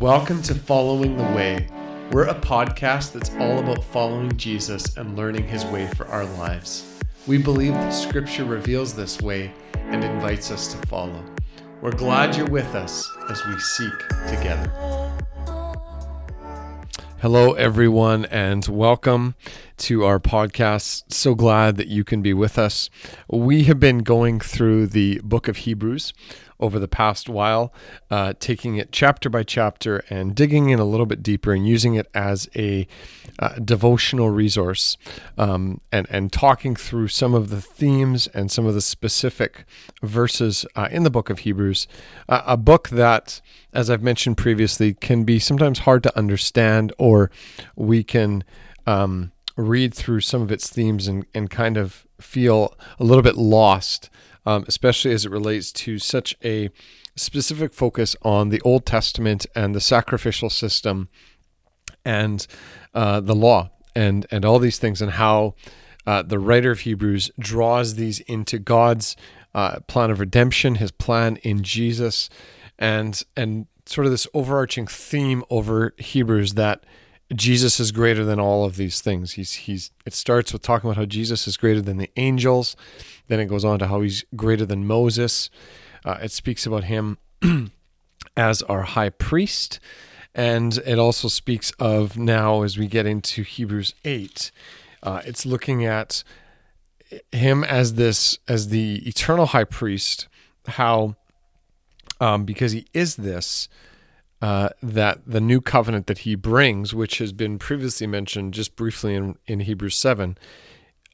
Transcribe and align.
Welcome 0.00 0.42
to 0.42 0.54
Following 0.54 1.16
the 1.16 1.22
Way. 1.22 1.68
We're 2.12 2.26
a 2.26 2.34
podcast 2.34 3.12
that's 3.12 3.30
all 3.36 3.60
about 3.60 3.82
following 3.82 4.36
Jesus 4.36 4.94
and 4.98 5.16
learning 5.16 5.48
his 5.48 5.64
way 5.64 5.86
for 5.86 6.06
our 6.08 6.26
lives. 6.36 6.98
We 7.26 7.38
believe 7.38 7.72
that 7.72 7.94
Scripture 7.94 8.44
reveals 8.44 8.92
this 8.92 9.22
way 9.22 9.54
and 9.74 10.04
invites 10.04 10.50
us 10.50 10.68
to 10.74 10.86
follow. 10.86 11.24
We're 11.80 11.92
glad 11.92 12.36
you're 12.36 12.44
with 12.50 12.74
us 12.74 13.10
as 13.30 13.42
we 13.46 13.58
seek 13.58 13.98
together. 14.28 14.70
Hello, 17.22 17.54
everyone, 17.54 18.26
and 18.26 18.66
welcome 18.66 19.34
to 19.78 20.04
our 20.04 20.18
podcast. 20.18 21.04
So 21.12 21.34
glad 21.34 21.76
that 21.76 21.88
you 21.88 22.04
can 22.04 22.22
be 22.22 22.32
with 22.32 22.58
us. 22.58 22.90
We 23.28 23.64
have 23.64 23.80
been 23.80 23.98
going 23.98 24.40
through 24.40 24.88
the 24.88 25.20
book 25.22 25.48
of 25.48 25.58
Hebrews 25.58 26.12
over 26.58 26.78
the 26.78 26.88
past 26.88 27.28
while, 27.28 27.72
uh, 28.10 28.32
taking 28.40 28.76
it 28.76 28.90
chapter 28.90 29.28
by 29.28 29.42
chapter 29.42 30.02
and 30.08 30.34
digging 30.34 30.70
in 30.70 30.78
a 30.78 30.84
little 30.84 31.06
bit 31.06 31.22
deeper 31.22 31.52
and 31.52 31.66
using 31.66 31.94
it 31.94 32.08
as 32.14 32.48
a 32.56 32.86
uh, 33.38 33.54
devotional 33.62 34.30
resource 34.30 34.96
um, 35.36 35.80
and, 35.92 36.06
and 36.10 36.32
talking 36.32 36.74
through 36.74 37.08
some 37.08 37.34
of 37.34 37.50
the 37.50 37.60
themes 37.60 38.26
and 38.28 38.50
some 38.50 38.64
of 38.66 38.74
the 38.74 38.80
specific 38.80 39.64
verses 40.02 40.64
uh, 40.74 40.88
in 40.90 41.02
the 41.02 41.10
book 41.10 41.28
of 41.28 41.40
Hebrews. 41.40 41.86
Uh, 42.28 42.42
a 42.46 42.56
book 42.56 42.88
that, 42.88 43.40
as 43.72 43.90
I've 43.90 44.02
mentioned 44.02 44.38
previously, 44.38 44.94
can 44.94 45.24
be 45.24 45.38
sometimes 45.38 45.80
hard 45.80 46.02
to 46.04 46.16
understand, 46.16 46.92
or 46.98 47.30
we 47.74 48.02
can. 48.02 48.44
Um, 48.86 49.32
read 49.56 49.94
through 49.94 50.20
some 50.20 50.42
of 50.42 50.52
its 50.52 50.68
themes 50.68 51.08
and, 51.08 51.26
and 51.34 51.50
kind 51.50 51.76
of 51.76 52.06
feel 52.20 52.74
a 52.98 53.04
little 53.04 53.22
bit 53.22 53.36
lost 53.36 54.10
um, 54.46 54.64
especially 54.68 55.12
as 55.12 55.26
it 55.26 55.30
relates 55.30 55.72
to 55.72 55.98
such 55.98 56.36
a 56.44 56.70
specific 57.16 57.74
focus 57.74 58.14
on 58.22 58.48
the 58.48 58.60
Old 58.60 58.86
Testament 58.86 59.44
and 59.54 59.74
the 59.74 59.80
sacrificial 59.80 60.48
system 60.48 61.08
and 62.04 62.46
uh, 62.94 63.20
the 63.20 63.34
law 63.34 63.70
and 63.94 64.26
and 64.30 64.44
all 64.44 64.58
these 64.58 64.78
things 64.78 65.02
and 65.02 65.12
how 65.12 65.54
uh, 66.06 66.22
the 66.22 66.38
writer 66.38 66.70
of 66.70 66.80
Hebrews 66.80 67.32
draws 67.38 67.96
these 67.96 68.20
into 68.20 68.58
God's 68.58 69.16
uh, 69.54 69.80
plan 69.88 70.10
of 70.10 70.20
redemption, 70.20 70.76
His 70.76 70.92
plan 70.92 71.36
in 71.36 71.62
Jesus, 71.64 72.30
and 72.78 73.20
and 73.36 73.66
sort 73.86 74.06
of 74.06 74.12
this 74.12 74.28
overarching 74.32 74.86
theme 74.86 75.42
over 75.50 75.94
Hebrews 75.98 76.54
that 76.54 76.84
Jesus 77.34 77.80
is 77.80 77.90
greater 77.90 78.24
than 78.24 78.38
all 78.38 78.64
of 78.64 78.76
these 78.76 79.00
things. 79.00 79.32
He's 79.32 79.52
he's 79.54 79.90
it 80.04 80.14
starts 80.14 80.52
with 80.52 80.62
talking 80.62 80.88
about 80.88 80.98
how 80.98 81.06
Jesus 81.06 81.48
is 81.48 81.56
greater 81.56 81.80
than 81.80 81.96
the 81.96 82.10
angels. 82.16 82.76
Then 83.28 83.40
it 83.40 83.46
goes 83.46 83.64
on 83.64 83.78
to 83.80 83.88
how 83.88 84.00
he's 84.02 84.24
greater 84.36 84.64
than 84.64 84.86
Moses. 84.86 85.50
Uh, 86.04 86.18
it 86.22 86.30
speaks 86.30 86.66
about 86.66 86.84
him 86.84 87.18
as 88.36 88.62
our 88.62 88.82
high 88.82 89.10
priest. 89.10 89.80
And 90.34 90.76
it 90.84 90.98
also 90.98 91.28
speaks 91.28 91.72
of 91.80 92.18
now, 92.18 92.62
as 92.62 92.76
we 92.76 92.86
get 92.86 93.06
into 93.06 93.42
Hebrews 93.42 93.94
8, 94.04 94.50
uh, 95.02 95.22
it's 95.24 95.46
looking 95.46 95.86
at 95.86 96.22
him 97.32 97.64
as 97.64 97.94
this, 97.94 98.38
as 98.46 98.68
the 98.68 98.96
eternal 99.08 99.46
high 99.46 99.64
priest, 99.64 100.28
how, 100.66 101.16
um, 102.20 102.44
because 102.44 102.72
he 102.72 102.84
is 102.92 103.16
this, 103.16 103.68
uh, 104.42 104.68
that 104.82 105.20
the 105.26 105.40
new 105.40 105.60
covenant 105.60 106.06
that 106.06 106.18
he 106.18 106.34
brings, 106.34 106.94
which 106.94 107.18
has 107.18 107.32
been 107.32 107.58
previously 107.58 108.06
mentioned 108.06 108.54
just 108.54 108.76
briefly 108.76 109.14
in, 109.14 109.36
in 109.46 109.60
Hebrews 109.60 109.96
7, 109.96 110.36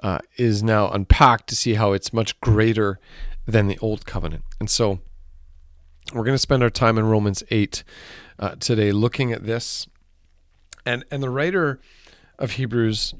uh, 0.03 0.19
is 0.37 0.62
now 0.62 0.91
unpacked 0.91 1.48
to 1.48 1.56
see 1.56 1.75
how 1.75 1.93
it's 1.93 2.12
much 2.12 2.41
greater 2.41 2.98
than 3.47 3.69
the 3.69 3.78
old 3.78 4.06
covenant. 4.06 4.45
And 4.59 4.69
so 4.69 5.00
we're 6.12 6.25
going 6.25 6.34
to 6.34 6.39
spend 6.39 6.62
our 6.62 6.70
time 6.70 6.98
in 6.98 7.06
Romans 7.06 7.43
8 7.50 7.84
uh, 8.39 8.55
today 8.56 8.91
looking 8.93 9.33
at 9.33 9.47
this. 9.47 9.87
And, 10.84 11.05
and 11.11 11.23
the 11.23 11.31
writer 11.31 11.81
of 12.39 12.53
Hebrews, 12.53 13.15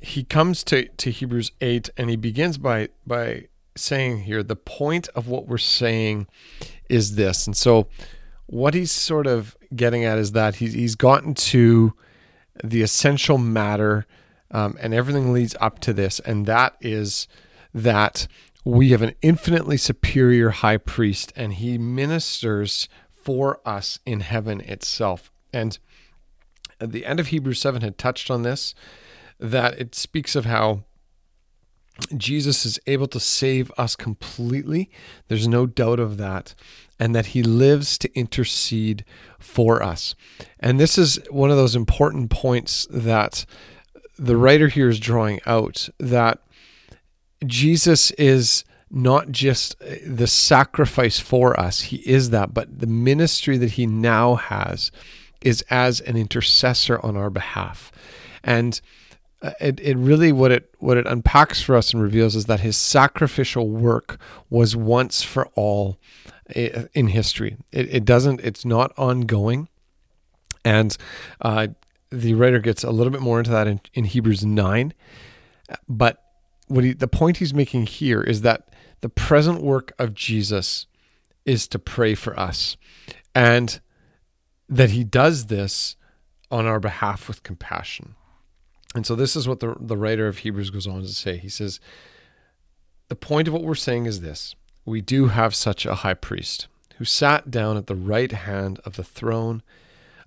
he 0.00 0.22
comes 0.22 0.62
to, 0.64 0.86
to 0.88 1.10
Hebrews 1.10 1.50
8 1.60 1.90
and 1.96 2.10
he 2.10 2.16
begins 2.16 2.58
by, 2.58 2.90
by 3.04 3.48
saying 3.76 4.20
here, 4.20 4.42
the 4.42 4.56
point 4.56 5.08
of 5.16 5.26
what 5.26 5.48
we're 5.48 5.58
saying 5.58 6.28
is 6.88 7.16
this. 7.16 7.46
And 7.46 7.56
so 7.56 7.88
what 8.48 8.74
he's 8.74 8.90
sort 8.90 9.26
of 9.26 9.56
getting 9.76 10.04
at 10.04 10.18
is 10.18 10.32
that 10.32 10.56
he's, 10.56 10.72
he's 10.72 10.94
gotten 10.94 11.34
to 11.34 11.92
the 12.64 12.82
essential 12.82 13.38
matter 13.38 14.06
um, 14.50 14.76
and 14.80 14.94
everything 14.94 15.32
leads 15.32 15.54
up 15.60 15.78
to 15.80 15.92
this, 15.92 16.20
and 16.20 16.46
that 16.46 16.76
is 16.80 17.28
that 17.74 18.26
we 18.64 18.90
have 18.90 19.02
an 19.02 19.14
infinitely 19.20 19.76
superior 19.76 20.50
high 20.50 20.78
priest, 20.78 21.32
and 21.36 21.54
he 21.54 21.76
ministers 21.76 22.88
for 23.10 23.60
us 23.66 23.98
in 24.06 24.20
heaven 24.20 24.60
itself. 24.62 25.30
And 25.52 25.78
the 26.80 27.04
end 27.04 27.20
of 27.20 27.26
Hebrews 27.28 27.60
7 27.60 27.82
had 27.82 27.98
touched 27.98 28.30
on 28.30 28.42
this, 28.42 28.74
that 29.38 29.78
it 29.78 29.94
speaks 29.94 30.34
of 30.34 30.46
how 30.46 30.84
Jesus 32.16 32.64
is 32.64 32.78
able 32.86 33.08
to 33.08 33.20
save 33.20 33.72
us 33.76 33.96
completely. 33.96 34.90
There's 35.28 35.48
no 35.48 35.66
doubt 35.66 36.00
of 36.00 36.16
that. 36.18 36.54
And 37.00 37.14
that 37.14 37.26
he 37.26 37.42
lives 37.42 37.96
to 37.98 38.12
intercede 38.18 39.04
for 39.38 39.82
us. 39.82 40.16
And 40.58 40.80
this 40.80 40.98
is 40.98 41.20
one 41.30 41.50
of 41.50 41.56
those 41.56 41.76
important 41.76 42.28
points 42.28 42.88
that 42.90 43.46
the 44.18 44.36
writer 44.36 44.66
here 44.66 44.88
is 44.88 44.98
drawing 44.98 45.40
out 45.46 45.88
that 45.98 46.40
Jesus 47.46 48.10
is 48.12 48.64
not 48.90 49.30
just 49.30 49.76
the 50.04 50.26
sacrifice 50.26 51.20
for 51.20 51.58
us, 51.58 51.82
he 51.82 51.98
is 51.98 52.30
that, 52.30 52.52
but 52.52 52.80
the 52.80 52.86
ministry 52.86 53.56
that 53.58 53.72
he 53.72 53.86
now 53.86 54.34
has 54.34 54.90
is 55.40 55.62
as 55.70 56.00
an 56.00 56.16
intercessor 56.16 56.98
on 57.04 57.16
our 57.16 57.30
behalf. 57.30 57.92
And 58.42 58.80
it, 59.60 59.80
it 59.80 59.96
really 59.96 60.32
what 60.32 60.50
it 60.50 60.74
what 60.78 60.96
it 60.96 61.06
unpacks 61.06 61.60
for 61.60 61.76
us 61.76 61.92
and 61.92 62.02
reveals 62.02 62.34
is 62.34 62.46
that 62.46 62.60
his 62.60 62.76
sacrificial 62.76 63.68
work 63.68 64.18
was 64.50 64.74
once 64.74 65.22
for 65.22 65.46
all 65.54 65.98
in 66.54 67.08
history. 67.08 67.56
It, 67.72 67.94
it 67.94 68.04
doesn't 68.04 68.40
it's 68.40 68.64
not 68.64 68.92
ongoing, 68.96 69.68
and 70.64 70.96
uh, 71.40 71.68
the 72.10 72.34
writer 72.34 72.58
gets 72.58 72.84
a 72.84 72.90
little 72.90 73.12
bit 73.12 73.20
more 73.20 73.38
into 73.38 73.50
that 73.50 73.66
in, 73.66 73.80
in 73.94 74.04
Hebrews 74.04 74.44
9. 74.44 74.94
But 75.88 76.22
what 76.66 76.84
he, 76.84 76.92
the 76.92 77.08
point 77.08 77.36
he's 77.36 77.54
making 77.54 77.86
here 77.86 78.22
is 78.22 78.40
that 78.42 78.72
the 79.00 79.08
present 79.08 79.62
work 79.62 79.92
of 79.98 80.14
Jesus 80.14 80.86
is 81.44 81.68
to 81.68 81.78
pray 81.78 82.14
for 82.14 82.38
us 82.38 82.76
and 83.34 83.80
that 84.68 84.90
he 84.90 85.04
does 85.04 85.46
this 85.46 85.96
on 86.50 86.66
our 86.66 86.80
behalf 86.80 87.28
with 87.28 87.42
compassion. 87.42 88.14
And 88.94 89.06
so 89.06 89.14
this 89.14 89.36
is 89.36 89.46
what 89.46 89.60
the, 89.60 89.76
the 89.78 89.96
writer 89.96 90.26
of 90.26 90.38
Hebrews 90.38 90.70
goes 90.70 90.86
on 90.86 91.02
to 91.02 91.08
say. 91.08 91.36
He 91.36 91.48
says, 91.48 91.80
The 93.08 93.16
point 93.16 93.48
of 93.48 93.54
what 93.54 93.62
we're 93.62 93.74
saying 93.74 94.06
is 94.06 94.20
this 94.20 94.54
we 94.84 95.00
do 95.00 95.26
have 95.26 95.54
such 95.54 95.84
a 95.84 95.96
high 95.96 96.14
priest 96.14 96.66
who 96.96 97.04
sat 97.04 97.50
down 97.50 97.76
at 97.76 97.86
the 97.86 97.94
right 97.94 98.32
hand 98.32 98.80
of 98.84 98.96
the 98.96 99.04
throne 99.04 99.62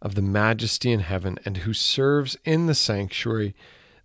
of 0.02 0.16
the 0.16 0.22
majesty 0.22 0.92
in 0.92 1.02
heaven, 1.02 1.38
and 1.46 1.58
who 1.58 1.74
serves 1.74 2.38
in 2.44 2.66
the 2.66 2.74
sanctuary, 2.74 3.54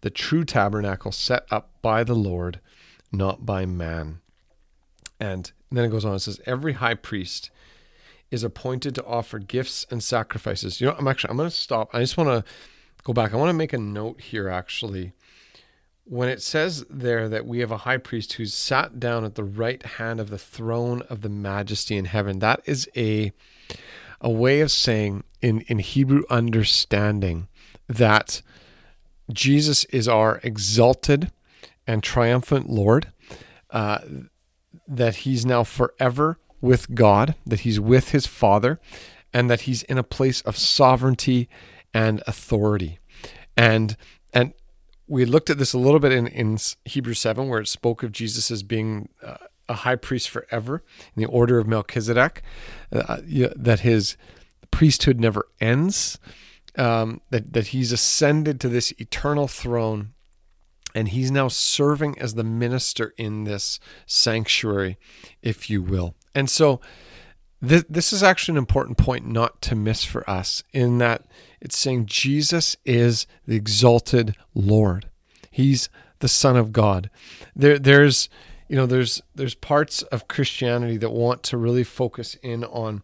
the 0.02 0.10
true 0.10 0.44
tabernacle 0.44 1.10
set 1.10 1.46
up 1.50 1.70
by 1.80 2.04
the 2.04 2.14
Lord, 2.14 2.60
not 3.10 3.46
by 3.46 3.64
man. 3.64 4.20
And 5.18 5.50
then 5.72 5.84
it 5.84 5.90
goes 5.90 6.04
on, 6.04 6.14
it 6.14 6.20
says, 6.20 6.40
Every 6.44 6.74
high 6.74 6.94
priest 6.94 7.50
is 8.30 8.44
appointed 8.44 8.94
to 8.94 9.04
offer 9.04 9.38
gifts 9.38 9.86
and 9.90 10.02
sacrifices. 10.02 10.80
You 10.80 10.88
know, 10.88 10.96
I'm 10.98 11.08
actually, 11.08 11.30
I'm 11.30 11.36
going 11.38 11.48
to 11.48 11.56
stop. 11.56 11.88
I 11.94 12.00
just 12.00 12.18
want 12.18 12.28
to 12.28 12.50
go 13.06 13.12
back. 13.12 13.32
I 13.32 13.36
want 13.36 13.50
to 13.50 13.54
make 13.54 13.72
a 13.72 13.78
note 13.78 14.20
here, 14.20 14.48
actually. 14.48 15.12
When 16.02 16.28
it 16.28 16.42
says 16.42 16.84
there 16.90 17.28
that 17.28 17.46
we 17.46 17.60
have 17.60 17.70
a 17.70 17.78
high 17.78 17.98
priest 17.98 18.32
who's 18.32 18.52
sat 18.52 18.98
down 18.98 19.24
at 19.24 19.36
the 19.36 19.44
right 19.44 19.80
hand 19.84 20.18
of 20.18 20.28
the 20.28 20.38
throne 20.38 21.02
of 21.02 21.20
the 21.20 21.28
majesty 21.28 21.96
in 21.96 22.06
heaven, 22.06 22.40
that 22.40 22.62
is 22.64 22.88
a 22.96 23.32
a 24.20 24.30
way 24.30 24.60
of 24.60 24.72
saying 24.72 25.22
in, 25.40 25.60
in 25.62 25.78
Hebrew 25.78 26.22
understanding 26.30 27.46
that 27.86 28.42
Jesus 29.32 29.84
is 29.84 30.08
our 30.08 30.40
exalted 30.42 31.30
and 31.86 32.02
triumphant 32.02 32.68
Lord, 32.68 33.12
uh, 33.70 33.98
that 34.88 35.16
he's 35.16 35.46
now 35.46 35.62
forever 35.62 36.38
with 36.60 36.94
God, 36.94 37.36
that 37.44 37.60
he's 37.60 37.78
with 37.78 38.10
his 38.10 38.26
Father, 38.26 38.80
and 39.32 39.48
that 39.50 39.62
he's 39.62 39.82
in 39.84 39.98
a 39.98 40.02
place 40.02 40.40
of 40.40 40.56
sovereignty 40.56 41.48
and 41.96 42.22
authority. 42.26 42.98
And 43.56 43.96
and 44.34 44.52
we 45.08 45.24
looked 45.24 45.48
at 45.48 45.56
this 45.56 45.72
a 45.72 45.78
little 45.78 46.00
bit 46.00 46.12
in, 46.12 46.26
in 46.26 46.58
Hebrews 46.84 47.20
7, 47.20 47.48
where 47.48 47.60
it 47.60 47.68
spoke 47.68 48.02
of 48.02 48.12
Jesus 48.12 48.50
as 48.50 48.62
being 48.62 49.08
uh, 49.22 49.36
a 49.66 49.74
high 49.74 49.96
priest 49.96 50.28
forever 50.28 50.82
in 51.14 51.22
the 51.22 51.28
order 51.28 51.58
of 51.58 51.66
Melchizedek, 51.66 52.42
uh, 52.92 53.18
that 53.24 53.80
his 53.80 54.16
priesthood 54.70 55.20
never 55.20 55.46
ends, 55.58 56.18
um, 56.76 57.22
that, 57.30 57.54
that 57.54 57.68
he's 57.68 57.92
ascended 57.92 58.60
to 58.60 58.68
this 58.68 58.92
eternal 58.98 59.48
throne, 59.48 60.12
and 60.94 61.08
he's 61.08 61.30
now 61.30 61.48
serving 61.48 62.18
as 62.18 62.34
the 62.34 62.44
minister 62.44 63.14
in 63.16 63.44
this 63.44 63.80
sanctuary, 64.06 64.98
if 65.40 65.70
you 65.70 65.82
will. 65.82 66.14
And 66.34 66.50
so 66.50 66.80
this, 67.66 67.84
this 67.88 68.12
is 68.12 68.22
actually 68.22 68.54
an 68.54 68.58
important 68.58 68.98
point 68.98 69.26
not 69.26 69.60
to 69.62 69.74
miss 69.74 70.04
for 70.04 70.28
us 70.28 70.62
in 70.72 70.98
that 70.98 71.24
it's 71.60 71.78
saying 71.78 72.06
Jesus 72.06 72.76
is 72.84 73.26
the 73.46 73.56
exalted 73.56 74.36
Lord. 74.54 75.08
He's 75.50 75.88
the 76.20 76.28
Son 76.28 76.56
of 76.56 76.72
God. 76.72 77.10
There, 77.54 77.78
there's, 77.78 78.28
you 78.68 78.76
know, 78.76 78.86
there's 78.86 79.22
there's 79.34 79.54
parts 79.54 80.02
of 80.02 80.28
Christianity 80.28 80.96
that 80.98 81.10
want 81.10 81.42
to 81.44 81.56
really 81.56 81.84
focus 81.84 82.36
in 82.42 82.64
on 82.64 83.02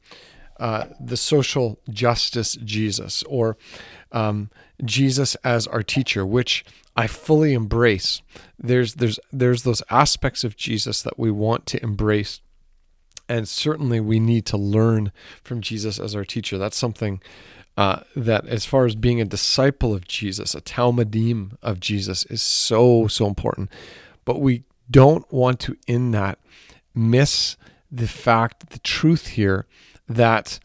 uh, 0.60 0.86
the 1.00 1.16
social 1.16 1.80
justice 1.90 2.54
Jesus 2.56 3.22
or 3.24 3.56
um, 4.12 4.50
Jesus 4.84 5.34
as 5.36 5.66
our 5.66 5.82
teacher, 5.82 6.24
which 6.24 6.64
I 6.96 7.06
fully 7.06 7.52
embrace. 7.52 8.22
There's 8.58 8.94
there's 8.94 9.18
there's 9.32 9.62
those 9.62 9.82
aspects 9.90 10.44
of 10.44 10.56
Jesus 10.56 11.02
that 11.02 11.18
we 11.18 11.30
want 11.30 11.66
to 11.66 11.82
embrace 11.82 12.40
and 13.32 13.48
certainly 13.48 13.98
we 13.98 14.20
need 14.20 14.44
to 14.44 14.58
learn 14.58 15.10
from 15.42 15.62
Jesus 15.62 15.98
as 15.98 16.14
our 16.14 16.24
teacher. 16.24 16.58
That's 16.58 16.76
something 16.76 17.22
uh, 17.78 18.00
that, 18.14 18.46
as 18.46 18.66
far 18.66 18.84
as 18.84 18.94
being 18.94 19.22
a 19.22 19.24
disciple 19.24 19.94
of 19.94 20.06
Jesus, 20.06 20.54
a 20.54 20.60
talmidim 20.60 21.56
of 21.62 21.80
Jesus, 21.80 22.26
is 22.26 22.42
so 22.42 23.06
so 23.06 23.26
important. 23.26 23.70
But 24.26 24.42
we 24.42 24.64
don't 24.90 25.30
want 25.32 25.60
to, 25.60 25.78
in 25.86 26.10
that, 26.10 26.40
miss 26.94 27.56
the 27.90 28.06
fact, 28.06 28.68
the 28.68 28.78
truth 28.80 29.28
here, 29.28 29.66
that 30.06 30.60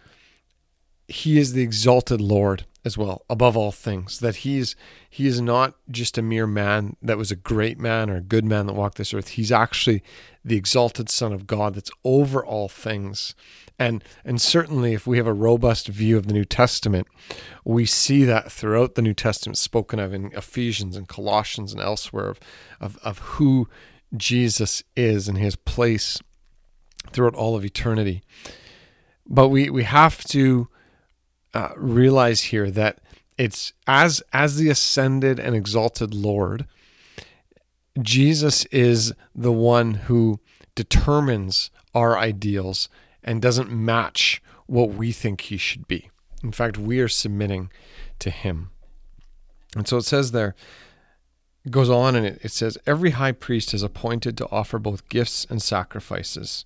He 1.07 1.39
is 1.39 1.53
the 1.53 1.63
exalted 1.63 2.19
Lord 2.19 2.65
as 2.87 2.97
well, 2.97 3.23
above 3.29 3.55
all 3.55 3.71
things. 3.71 4.19
That 4.19 4.37
He 4.37 4.57
is 4.57 4.75
He 5.07 5.27
is 5.27 5.39
not 5.39 5.75
just 5.91 6.17
a 6.17 6.23
mere 6.23 6.47
man 6.47 6.95
that 7.03 7.19
was 7.19 7.31
a 7.31 7.35
great 7.35 7.77
man 7.77 8.09
or 8.09 8.15
a 8.15 8.21
good 8.21 8.45
man 8.45 8.65
that 8.65 8.73
walked 8.73 8.97
this 8.97 9.13
earth. 9.13 9.29
He's 9.29 9.51
actually 9.51 10.01
the 10.43 10.55
exalted 10.55 11.09
Son 11.09 11.33
of 11.33 11.45
God 11.45 11.75
that's 11.75 11.91
over 12.03 12.43
all 12.43 12.67
things. 12.67 13.35
And 13.77 14.03
and 14.25 14.41
certainly 14.41 14.93
if 14.93 15.05
we 15.05 15.17
have 15.17 15.27
a 15.27 15.33
robust 15.33 15.87
view 15.87 16.17
of 16.17 16.25
the 16.25 16.33
New 16.33 16.45
Testament, 16.45 17.07
we 17.63 17.85
see 17.85 18.23
that 18.23 18.51
throughout 18.51 18.95
the 18.95 19.03
New 19.03 19.13
Testament 19.13 19.59
spoken 19.59 19.99
of 19.99 20.13
in 20.13 20.31
Ephesians 20.33 20.97
and 20.97 21.07
Colossians 21.07 21.73
and 21.73 21.81
elsewhere 21.81 22.29
of, 22.29 22.39
of, 22.81 22.97
of 23.03 23.19
who 23.19 23.69
Jesus 24.15 24.83
is 24.95 25.27
and 25.27 25.37
his 25.37 25.55
place 25.55 26.19
throughout 27.11 27.35
all 27.35 27.55
of 27.55 27.65
eternity. 27.65 28.23
But 29.27 29.49
we, 29.49 29.69
we 29.69 29.83
have 29.83 30.23
to 30.25 30.69
uh, 31.57 31.73
realize 31.75 32.41
here 32.43 32.69
that 32.69 32.99
it's 33.35 33.73
as 33.87 34.21
as 34.31 34.57
the 34.57 34.69
ascended 34.69 35.39
and 35.39 35.55
exalted 35.55 36.13
Lord, 36.13 36.67
Jesus 37.99 38.65
is 38.65 39.11
the 39.33 39.51
one 39.51 39.95
who 40.05 40.39
determines 40.75 41.71
our 41.95 42.15
ideals 42.15 42.89
and 43.23 43.41
doesn't 43.41 43.71
match 43.71 44.39
what 44.67 44.89
we 44.89 45.11
think 45.11 45.41
he 45.41 45.57
should 45.57 45.87
be. 45.87 46.11
In 46.43 46.51
fact, 46.51 46.77
we 46.77 46.99
are 46.99 47.07
submitting 47.07 47.71
to 48.19 48.29
him. 48.29 48.69
And 49.75 49.87
so 49.87 49.97
it 49.97 50.03
says 50.03 50.31
there, 50.31 50.53
it 51.65 51.71
goes 51.71 51.89
on 51.89 52.15
and 52.15 52.25
it, 52.25 52.39
it 52.43 52.51
says, 52.51 52.77
Every 52.85 53.11
high 53.11 53.31
priest 53.31 53.73
is 53.73 53.81
appointed 53.81 54.37
to 54.37 54.49
offer 54.51 54.77
both 54.77 55.09
gifts 55.09 55.47
and 55.49 55.59
sacrifices. 55.59 56.65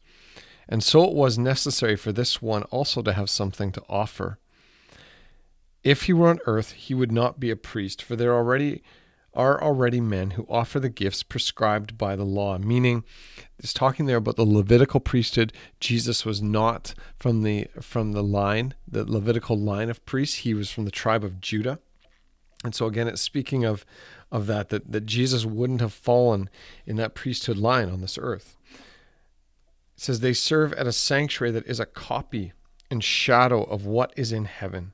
And 0.67 0.83
so 0.83 1.05
it 1.05 1.13
was 1.13 1.38
necessary 1.38 1.95
for 1.95 2.11
this 2.11 2.41
one 2.41 2.63
also 2.63 3.01
to 3.01 3.13
have 3.13 3.29
something 3.29 3.71
to 3.71 3.83
offer. 3.88 4.38
If 5.83 6.03
he 6.03 6.13
were 6.13 6.29
on 6.29 6.39
earth, 6.45 6.73
he 6.73 6.93
would 6.93 7.11
not 7.11 7.39
be 7.39 7.49
a 7.49 7.55
priest, 7.55 8.03
for 8.03 8.15
there 8.15 8.35
already 8.35 8.83
are 9.33 9.63
already 9.63 10.01
men 10.01 10.31
who 10.31 10.45
offer 10.49 10.79
the 10.79 10.89
gifts 10.89 11.23
prescribed 11.23 11.97
by 11.97 12.15
the 12.15 12.25
law, 12.25 12.57
meaning 12.57 13.03
it's 13.57 13.73
talking 13.73 14.05
there 14.05 14.17
about 14.17 14.35
the 14.35 14.45
Levitical 14.45 14.99
priesthood. 14.99 15.53
Jesus 15.79 16.25
was 16.25 16.41
not 16.41 16.93
from 17.17 17.43
the 17.43 17.67
from 17.79 18.11
the 18.11 18.23
line, 18.23 18.73
the 18.87 19.09
Levitical 19.09 19.57
line 19.57 19.89
of 19.89 20.05
priests. 20.05 20.37
He 20.37 20.53
was 20.53 20.69
from 20.69 20.85
the 20.85 20.91
tribe 20.91 21.23
of 21.23 21.39
Judah. 21.39 21.79
And 22.63 22.75
so 22.75 22.85
again 22.85 23.07
it's 23.07 23.21
speaking 23.21 23.63
of 23.63 23.85
of 24.31 24.47
that, 24.47 24.69
that 24.69 24.91
that 24.91 25.05
Jesus 25.05 25.45
wouldn't 25.45 25.81
have 25.81 25.93
fallen 25.93 26.49
in 26.85 26.97
that 26.97 27.15
priesthood 27.15 27.57
line 27.57 27.89
on 27.89 28.01
this 28.01 28.17
earth. 28.21 28.57
It 28.73 30.01
says 30.01 30.19
they 30.19 30.33
serve 30.33 30.73
at 30.73 30.87
a 30.87 30.91
sanctuary 30.91 31.51
that 31.51 31.67
is 31.67 31.79
a 31.79 31.85
copy 31.85 32.51
and 32.89 33.03
shadow 33.03 33.63
of 33.63 33.85
what 33.85 34.13
is 34.17 34.33
in 34.33 34.45
heaven 34.45 34.91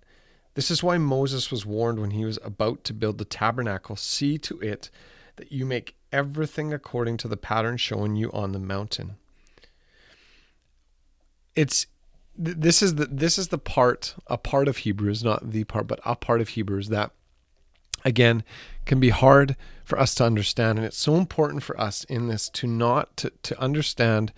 this 0.57 0.71
is 0.71 0.81
why 0.81 0.97
Moses 0.97 1.51
was 1.51 1.67
warned 1.67 1.99
when 1.99 2.09
he 2.09 2.25
was 2.25 2.39
about 2.43 2.83
to 2.85 2.91
build 2.91 3.19
the 3.19 3.25
tabernacle 3.25 3.95
see 3.95 4.39
to 4.39 4.59
it 4.59 4.89
that 5.35 5.51
you 5.51 5.67
make 5.67 5.93
everything 6.11 6.73
according 6.73 7.17
to 7.17 7.27
the 7.27 7.37
pattern 7.37 7.77
shown 7.77 8.15
you 8.15 8.31
on 8.31 8.53
the 8.53 8.59
mountain. 8.59 9.17
It's 11.55 11.85
this 12.35 12.81
is 12.81 12.95
the 12.95 13.05
this 13.05 13.37
is 13.37 13.49
the 13.49 13.59
part 13.59 14.15
a 14.25 14.37
part 14.39 14.67
of 14.67 14.77
Hebrews, 14.77 15.23
not 15.23 15.51
the 15.51 15.63
part, 15.63 15.85
but 15.85 15.99
a 16.03 16.15
part 16.15 16.41
of 16.41 16.49
Hebrews 16.49 16.89
that 16.89 17.11
again 18.03 18.43
can 18.85 18.99
be 18.99 19.09
hard 19.09 19.55
for 19.85 19.99
us 19.99 20.15
to 20.15 20.23
understand. 20.23 20.79
And 20.79 20.87
it's 20.87 20.97
so 20.97 21.17
important 21.17 21.61
for 21.61 21.79
us 21.79 22.03
in 22.05 22.29
this 22.29 22.49
to 22.49 22.65
not 22.65 23.15
to, 23.17 23.31
to 23.43 23.61
understand 23.61 24.33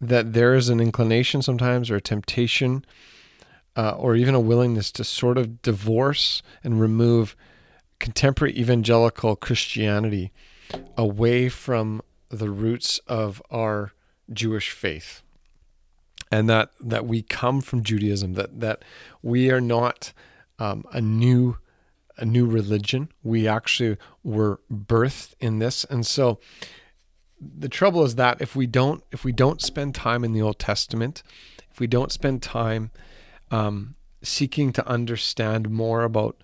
that 0.00 0.34
there 0.34 0.54
is 0.54 0.68
an 0.68 0.78
inclination 0.78 1.42
sometimes 1.42 1.90
or 1.90 1.96
a 1.96 2.00
temptation 2.00 2.84
uh, 3.76 3.90
or 3.92 4.16
even 4.16 4.34
a 4.34 4.40
willingness 4.40 4.90
to 4.92 5.04
sort 5.04 5.38
of 5.38 5.62
divorce 5.62 6.42
and 6.64 6.80
remove 6.80 7.36
contemporary 7.98 8.56
evangelical 8.58 9.36
Christianity 9.36 10.32
away 10.96 11.48
from 11.48 12.02
the 12.28 12.50
roots 12.50 12.98
of 13.06 13.42
our 13.50 13.92
Jewish 14.32 14.70
faith. 14.70 15.22
And 16.32 16.48
that, 16.48 16.70
that 16.80 17.06
we 17.06 17.22
come 17.22 17.60
from 17.60 17.84
Judaism, 17.84 18.34
that, 18.34 18.60
that 18.60 18.82
we 19.22 19.50
are 19.50 19.60
not 19.60 20.12
um, 20.58 20.84
a 20.92 21.00
new 21.00 21.58
a 22.18 22.24
new 22.24 22.46
religion. 22.46 23.10
We 23.22 23.46
actually 23.46 23.98
were 24.24 24.60
birthed 24.72 25.34
in 25.38 25.58
this. 25.58 25.84
And 25.84 26.06
so 26.06 26.38
the 27.38 27.68
trouble 27.68 28.04
is 28.04 28.14
that 28.14 28.40
if 28.40 28.56
we 28.56 28.66
don't 28.66 29.04
if 29.12 29.24
we 29.24 29.32
don't 29.32 29.60
spend 29.60 29.94
time 29.94 30.24
in 30.24 30.32
the 30.32 30.42
Old 30.42 30.58
Testament, 30.58 31.22
if 31.70 31.78
we 31.78 31.86
don't 31.86 32.10
spend 32.10 32.42
time 32.42 32.90
um, 33.50 33.94
seeking 34.22 34.72
to 34.72 34.86
understand 34.86 35.70
more 35.70 36.02
about 36.02 36.36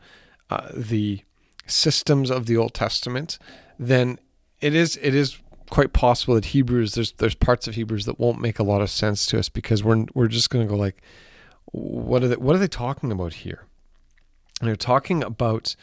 uh, 0.50 0.69
the 0.75 1.22
systems 1.66 2.31
of 2.31 2.46
the 2.46 2.56
Old 2.56 2.75
Testament, 2.75 3.38
then 3.78 4.19
it 4.60 4.75
is 4.75 4.99
it 5.02 5.14
is 5.14 5.38
quite 5.70 5.93
possible 5.93 6.34
that 6.34 6.46
Hebrews 6.46 6.94
there's 6.94 7.12
there's 7.12 7.34
parts 7.34 7.66
of 7.66 7.75
Hebrews 7.75 8.04
that 8.04 8.20
won't 8.20 8.40
make 8.40 8.58
a 8.58 8.62
lot 8.62 8.82
of 8.82 8.90
sense 8.90 9.26
to 9.26 9.38
us 9.38 9.49
because 9.49 9.82
we're 9.82 10.04
we're 10.14 10.28
just 10.28 10.50
going 10.50 10.66
to 10.66 10.70
go 10.70 10.76
like, 10.76 11.02
what 11.66 12.22
are 12.22 12.28
they 12.28 12.37
what 12.37 12.54
are 12.54 12.60
they 12.60 12.69
talking 12.69 13.10
about 13.10 13.34
here? 13.34 13.64
And 14.60 14.69
they're 14.69 14.76
talking 14.76 15.22
about 15.22 15.74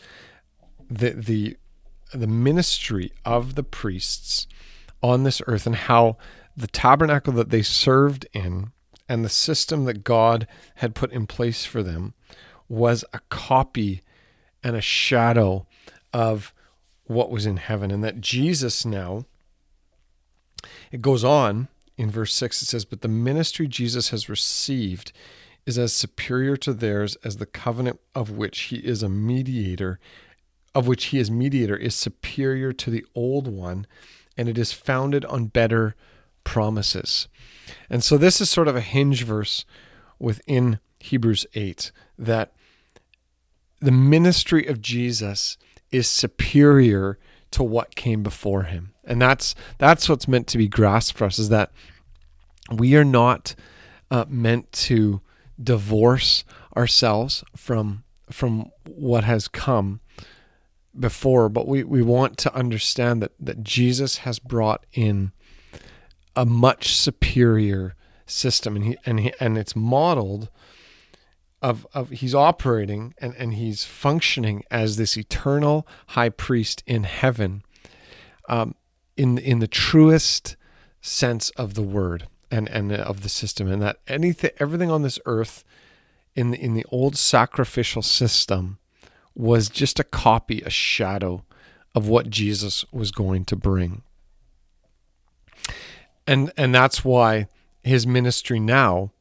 the 0.89 1.11
the 1.11 1.57
the 2.13 2.27
ministry 2.27 3.11
of 3.25 3.55
the 3.55 3.63
priests 3.63 4.47
on 5.01 5.23
this 5.23 5.41
earth 5.47 5.65
and 5.65 5.75
how 5.75 6.17
the 6.55 6.67
tabernacle 6.67 7.33
that 7.33 7.49
they 7.49 7.61
served 7.61 8.27
in 8.33 8.71
and 9.09 9.25
the 9.25 9.29
system 9.29 9.85
that 9.85 10.03
God 10.03 10.47
had 10.75 10.95
put 10.95 11.11
in 11.11 11.25
place 11.25 11.65
for 11.65 11.81
them 11.81 12.13
was 12.69 13.03
a 13.11 13.19
copy 13.29 14.03
and 14.63 14.75
a 14.75 14.81
shadow 14.81 15.65
of 16.13 16.53
what 17.05 17.31
was 17.31 17.47
in 17.47 17.57
heaven. 17.57 17.89
And 17.89 18.03
that 18.03 18.21
Jesus 18.21 18.85
now, 18.85 19.25
it 20.91 21.01
goes 21.01 21.23
on 21.23 21.67
in 21.97 22.11
verse 22.11 22.33
6, 22.35 22.61
it 22.61 22.65
says, 22.65 22.85
But 22.85 23.01
the 23.01 23.07
ministry 23.07 23.67
Jesus 23.67 24.09
has 24.09 24.29
received 24.29 25.11
is 25.65 25.77
as 25.77 25.91
superior 25.91 26.55
to 26.57 26.73
theirs 26.73 27.17
as 27.23 27.37
the 27.37 27.45
covenant 27.45 27.99
of 28.13 28.29
which 28.29 28.59
he 28.59 28.77
is 28.77 29.01
a 29.01 29.09
mediator, 29.09 29.99
of 30.75 30.87
which 30.87 31.05
he 31.05 31.19
is 31.19 31.31
mediator, 31.31 31.75
is 31.75 31.95
superior 31.95 32.71
to 32.73 32.89
the 32.91 33.05
old 33.15 33.47
one, 33.47 33.87
and 34.37 34.47
it 34.47 34.57
is 34.57 34.71
founded 34.71 35.25
on 35.25 35.47
better 35.47 35.95
promises. 36.43 37.27
And 37.89 38.03
so 38.03 38.17
this 38.17 38.41
is 38.41 38.49
sort 38.49 38.67
of 38.67 38.75
a 38.75 38.81
hinge 38.81 39.23
verse 39.23 39.65
within 40.19 40.79
Hebrews 40.99 41.45
8 41.55 41.91
that 42.17 42.51
the 43.79 43.91
ministry 43.91 44.65
of 44.67 44.81
Jesus 44.81 45.57
is 45.91 46.07
superior 46.07 47.17
to 47.51 47.63
what 47.63 47.95
came 47.95 48.21
before 48.21 48.63
him. 48.63 48.93
And 49.03 49.21
that's 49.21 49.55
that's 49.77 50.07
what's 50.07 50.27
meant 50.27 50.47
to 50.47 50.57
be 50.57 50.67
grasped 50.67 51.17
for 51.17 51.25
us 51.25 51.39
is 51.39 51.49
that 51.49 51.71
we 52.71 52.95
are 52.95 53.05
not 53.05 53.55
uh, 54.11 54.25
meant 54.27 54.71
to 54.71 55.21
divorce 55.61 56.43
ourselves 56.77 57.43
from 57.55 58.03
from 58.29 58.69
what 58.85 59.23
has 59.23 59.47
come 59.47 60.01
before, 60.97 61.49
but 61.49 61.67
we, 61.67 61.83
we 61.83 62.01
want 62.01 62.37
to 62.37 62.53
understand 62.53 63.21
that 63.23 63.31
that 63.39 63.63
Jesus 63.63 64.19
has 64.19 64.37
brought 64.37 64.85
in 64.93 65.31
a 66.39 66.45
much 66.45 66.95
superior 66.95 67.95
system 68.25 68.77
and 68.77 68.85
he 68.85 68.97
and 69.05 69.19
he, 69.19 69.33
and 69.41 69.57
it's 69.57 69.75
modeled 69.75 70.47
of 71.61 71.85
of 71.93 72.11
he's 72.11 72.33
operating 72.33 73.13
and 73.17 73.35
and 73.35 73.55
he's 73.55 73.83
functioning 73.83 74.63
as 74.71 74.95
this 74.95 75.17
eternal 75.17 75.85
high 76.07 76.29
priest 76.29 76.81
in 76.87 77.03
heaven 77.03 77.61
um, 78.47 78.73
in 79.17 79.37
in 79.37 79.59
the 79.59 79.67
truest 79.67 80.55
sense 81.01 81.49
of 81.51 81.73
the 81.73 81.83
word 81.83 82.27
and 82.49 82.69
and 82.69 82.93
of 82.93 83.21
the 83.21 83.29
system, 83.29 83.69
and 83.69 83.81
that 83.81 83.99
anything, 84.07 84.51
everything 84.59 84.89
on 84.89 85.01
this 85.01 85.19
earth, 85.25 85.65
in 86.35 86.51
the 86.51 86.57
in 86.57 86.73
the 86.73 86.85
old 86.89 87.17
sacrificial 87.17 88.01
system, 88.01 88.77
was 89.35 89.67
just 89.67 89.99
a 89.99 90.05
copy, 90.05 90.61
a 90.61 90.69
shadow 90.69 91.43
of 91.93 92.07
what 92.07 92.29
Jesus 92.29 92.85
was 92.93 93.11
going 93.11 93.43
to 93.43 93.57
bring. 93.57 94.03
And 96.29 96.51
and 96.55 96.75
that's 96.75 97.03
why 97.03 97.47
his 97.83 98.05
ministry 98.05 98.59
now, 98.59 99.11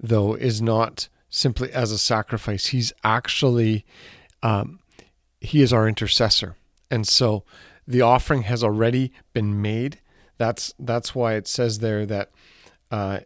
though, 0.00 0.34
is 0.34 0.60
not 0.60 1.08
simply 1.28 1.72
as 1.72 1.92
a 1.92 1.98
sacrifice. 1.98 2.66
He's 2.66 2.92
actually 3.04 3.86
um, 4.42 4.80
he 5.40 5.62
is 5.62 5.72
our 5.72 5.86
intercessor, 5.86 6.56
and 6.90 7.06
so 7.06 7.44
the 7.86 8.00
offering 8.00 8.42
has 8.42 8.64
already 8.64 9.12
been 9.32 9.62
made. 9.62 10.00
That's 10.38 10.74
that's 10.76 11.14
why 11.14 11.34
it 11.34 11.46
says 11.46 11.78
there 11.78 12.04
that 12.06 12.32
uh, 12.90 13.20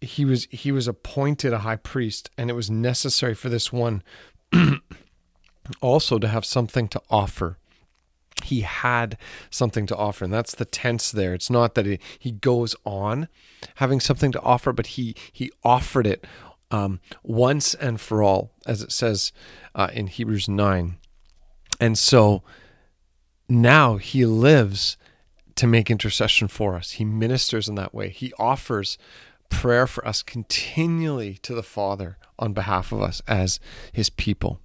he 0.00 0.24
was 0.24 0.48
he 0.50 0.72
was 0.72 0.88
appointed 0.88 1.52
a 1.52 1.58
high 1.58 1.76
priest, 1.76 2.30
and 2.36 2.50
it 2.50 2.54
was 2.54 2.68
necessary 2.68 3.34
for 3.34 3.48
this 3.48 3.72
one 3.72 4.02
also 5.80 6.18
to 6.18 6.26
have 6.26 6.44
something 6.44 6.88
to 6.88 7.00
offer. 7.10 7.58
He 8.44 8.60
had 8.60 9.16
something 9.50 9.86
to 9.86 9.96
offer, 9.96 10.24
and 10.24 10.32
that's 10.32 10.54
the 10.54 10.64
tense 10.64 11.10
there. 11.10 11.34
It's 11.34 11.50
not 11.50 11.74
that 11.74 11.86
he, 11.86 11.98
he 12.18 12.32
goes 12.32 12.76
on 12.84 13.28
having 13.76 13.98
something 14.00 14.30
to 14.32 14.40
offer, 14.40 14.72
but 14.72 14.88
he 14.88 15.14
he 15.32 15.50
offered 15.64 16.06
it 16.06 16.26
um, 16.70 17.00
once 17.22 17.74
and 17.74 18.00
for 18.00 18.22
all, 18.22 18.52
as 18.66 18.82
it 18.82 18.92
says 18.92 19.32
uh, 19.74 19.88
in 19.92 20.06
Hebrews 20.06 20.48
nine. 20.48 20.98
And 21.80 21.98
so 21.98 22.42
now 23.48 23.96
he 23.96 24.26
lives 24.26 24.96
to 25.56 25.66
make 25.66 25.90
intercession 25.90 26.48
for 26.48 26.76
us. 26.76 26.92
He 26.92 27.04
ministers 27.04 27.68
in 27.68 27.74
that 27.76 27.94
way. 27.94 28.10
He 28.10 28.32
offers 28.38 28.98
prayer 29.48 29.86
for 29.86 30.06
us 30.06 30.22
continually 30.22 31.34
to 31.42 31.54
the 31.54 31.62
Father 31.62 32.18
on 32.38 32.52
behalf 32.52 32.92
of 32.92 33.00
us 33.00 33.22
as 33.26 33.58
his 33.92 34.10
people. 34.10 34.60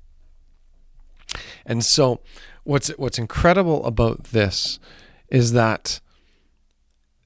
And 1.65 1.85
so 1.85 2.19
what's 2.63 2.89
what's 2.89 3.19
incredible 3.19 3.85
about 3.85 4.25
this 4.25 4.79
is 5.29 5.53
that 5.53 5.99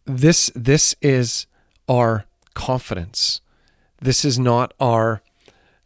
this 0.05 0.51
this 0.55 0.95
is 1.01 1.47
our 1.87 2.25
confidence. 2.53 3.41
This 4.01 4.23
is 4.25 4.37
not 4.37 4.73
our 4.79 5.21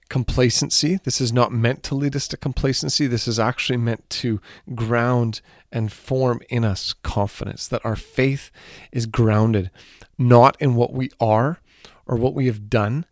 complacency. 0.09 0.99
This 1.03 1.21
is 1.21 1.31
not 1.31 1.51
meant 1.51 1.83
to 1.83 1.95
lead 1.95 2.15
us 2.15 2.27
to 2.29 2.37
complacency. 2.37 3.07
This 3.07 3.27
is 3.27 3.39
actually 3.39 3.77
meant 3.77 4.09
to 4.09 4.41
ground 4.73 5.41
and 5.71 5.91
form 5.91 6.41
in 6.49 6.65
us 6.65 6.93
confidence 7.03 7.67
that 7.67 7.85
our 7.85 7.95
faith 7.95 8.49
is 8.91 9.05
grounded 9.05 9.69
not 10.17 10.57
in 10.59 10.75
what 10.75 10.93
we 10.93 11.09
are 11.19 11.59
or 12.05 12.17
what 12.17 12.33
we 12.33 12.47
have 12.47 12.69
done, 12.69 13.05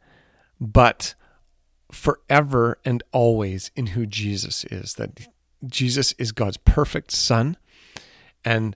but 0.59 1.15
forever 1.91 2.79
and 2.83 3.01
always 3.11 3.71
in 3.75 3.87
who 3.87 4.05
Jesus 4.05 4.65
is. 4.65 4.95
That 4.95 5.27
Jesus 5.65 6.13
is 6.13 6.31
God's 6.31 6.57
perfect 6.57 7.11
Son, 7.11 7.57
and 8.45 8.75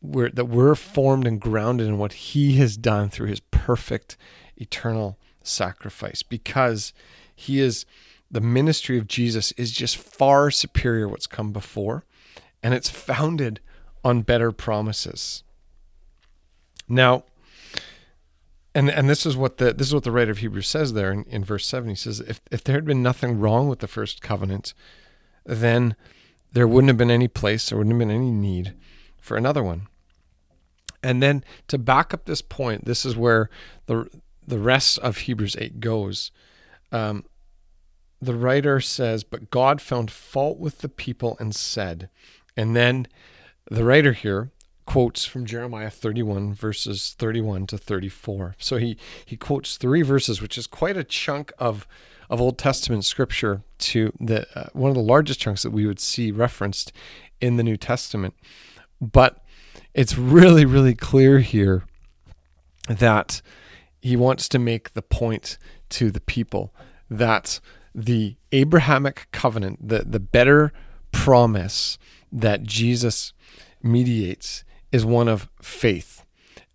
we're, 0.00 0.30
that 0.30 0.46
we're 0.46 0.74
formed 0.74 1.26
and 1.26 1.40
grounded 1.40 1.86
in 1.86 1.98
what 1.98 2.12
He 2.14 2.56
has 2.56 2.76
done 2.76 3.08
through 3.08 3.28
His 3.28 3.40
perfect 3.40 4.16
eternal 4.56 5.18
sacrifice 5.42 6.22
because 6.22 6.92
He 7.34 7.60
is 7.60 7.84
the 8.30 8.40
ministry 8.40 8.98
of 8.98 9.06
Jesus 9.06 9.52
is 9.52 9.70
just 9.70 9.96
far 9.96 10.50
superior 10.50 11.08
what's 11.08 11.26
come 11.26 11.52
before 11.52 12.04
and 12.62 12.74
it's 12.74 12.88
founded 12.88 13.60
on 14.02 14.22
better 14.22 14.50
promises. 14.50 15.44
Now, 16.88 17.24
and 18.74 18.90
and 18.90 19.08
this 19.08 19.24
is 19.24 19.36
what 19.36 19.58
the 19.58 19.72
this 19.72 19.88
is 19.88 19.94
what 19.94 20.02
the 20.02 20.10
writer 20.10 20.32
of 20.32 20.38
Hebrews 20.38 20.66
says 20.66 20.94
there 20.94 21.12
in, 21.12 21.24
in 21.24 21.44
verse 21.44 21.66
seven. 21.66 21.90
He 21.90 21.94
says, 21.94 22.20
if 22.20 22.40
if 22.50 22.64
there 22.64 22.74
had 22.74 22.84
been 22.84 23.02
nothing 23.02 23.38
wrong 23.38 23.68
with 23.68 23.78
the 23.78 23.86
first 23.86 24.20
covenant, 24.20 24.74
then 25.44 25.96
there 26.52 26.68
wouldn't 26.68 26.88
have 26.88 26.98
been 26.98 27.10
any 27.10 27.28
place, 27.28 27.68
there 27.68 27.78
wouldn't 27.78 27.94
have 27.94 27.98
been 27.98 28.14
any 28.14 28.30
need 28.30 28.74
for 29.20 29.36
another 29.36 29.62
one. 29.62 29.88
And 31.02 31.22
then 31.22 31.44
to 31.68 31.78
back 31.78 32.14
up 32.14 32.24
this 32.24 32.42
point, 32.42 32.86
this 32.86 33.04
is 33.04 33.16
where 33.16 33.50
the 33.86 34.08
the 34.46 34.58
rest 34.58 34.98
of 34.98 35.18
Hebrews 35.18 35.56
eight 35.58 35.80
goes. 35.80 36.30
Um, 36.92 37.24
the 38.20 38.34
writer 38.34 38.80
says, 38.80 39.24
But 39.24 39.50
God 39.50 39.80
found 39.80 40.10
fault 40.10 40.58
with 40.58 40.78
the 40.78 40.88
people 40.88 41.36
and 41.40 41.54
said, 41.54 42.08
and 42.56 42.74
then 42.76 43.06
the 43.70 43.84
writer 43.84 44.12
here 44.12 44.50
quotes 44.86 45.24
from 45.24 45.46
Jeremiah 45.46 45.90
31 45.90 46.54
verses 46.54 47.14
31 47.18 47.66
to 47.68 47.78
34. 47.78 48.54
So 48.58 48.76
he 48.76 48.96
he 49.24 49.36
quotes 49.36 49.76
three 49.76 50.02
verses 50.02 50.42
which 50.42 50.58
is 50.58 50.66
quite 50.66 50.96
a 50.96 51.04
chunk 51.04 51.52
of 51.58 51.86
of 52.30 52.40
Old 52.40 52.58
Testament 52.58 53.04
scripture 53.04 53.62
to 53.78 54.12
the 54.20 54.46
uh, 54.58 54.68
one 54.72 54.90
of 54.90 54.96
the 54.96 55.02
largest 55.02 55.40
chunks 55.40 55.62
that 55.62 55.70
we 55.70 55.86
would 55.86 56.00
see 56.00 56.30
referenced 56.30 56.92
in 57.40 57.56
the 57.56 57.62
New 57.62 57.76
Testament. 57.76 58.34
But 59.00 59.44
it's 59.92 60.16
really 60.16 60.64
really 60.64 60.94
clear 60.94 61.40
here 61.40 61.84
that 62.88 63.42
he 64.00 64.16
wants 64.16 64.48
to 64.50 64.58
make 64.58 64.92
the 64.94 65.02
point 65.02 65.58
to 65.90 66.10
the 66.10 66.20
people 66.20 66.74
that 67.08 67.60
the 67.94 68.36
Abrahamic 68.52 69.28
covenant, 69.32 69.88
the 69.88 70.04
the 70.06 70.20
better 70.20 70.72
promise 71.12 71.96
that 72.32 72.64
Jesus 72.64 73.32
mediates 73.82 74.64
is 74.90 75.04
one 75.04 75.28
of 75.28 75.48
faith. 75.62 76.24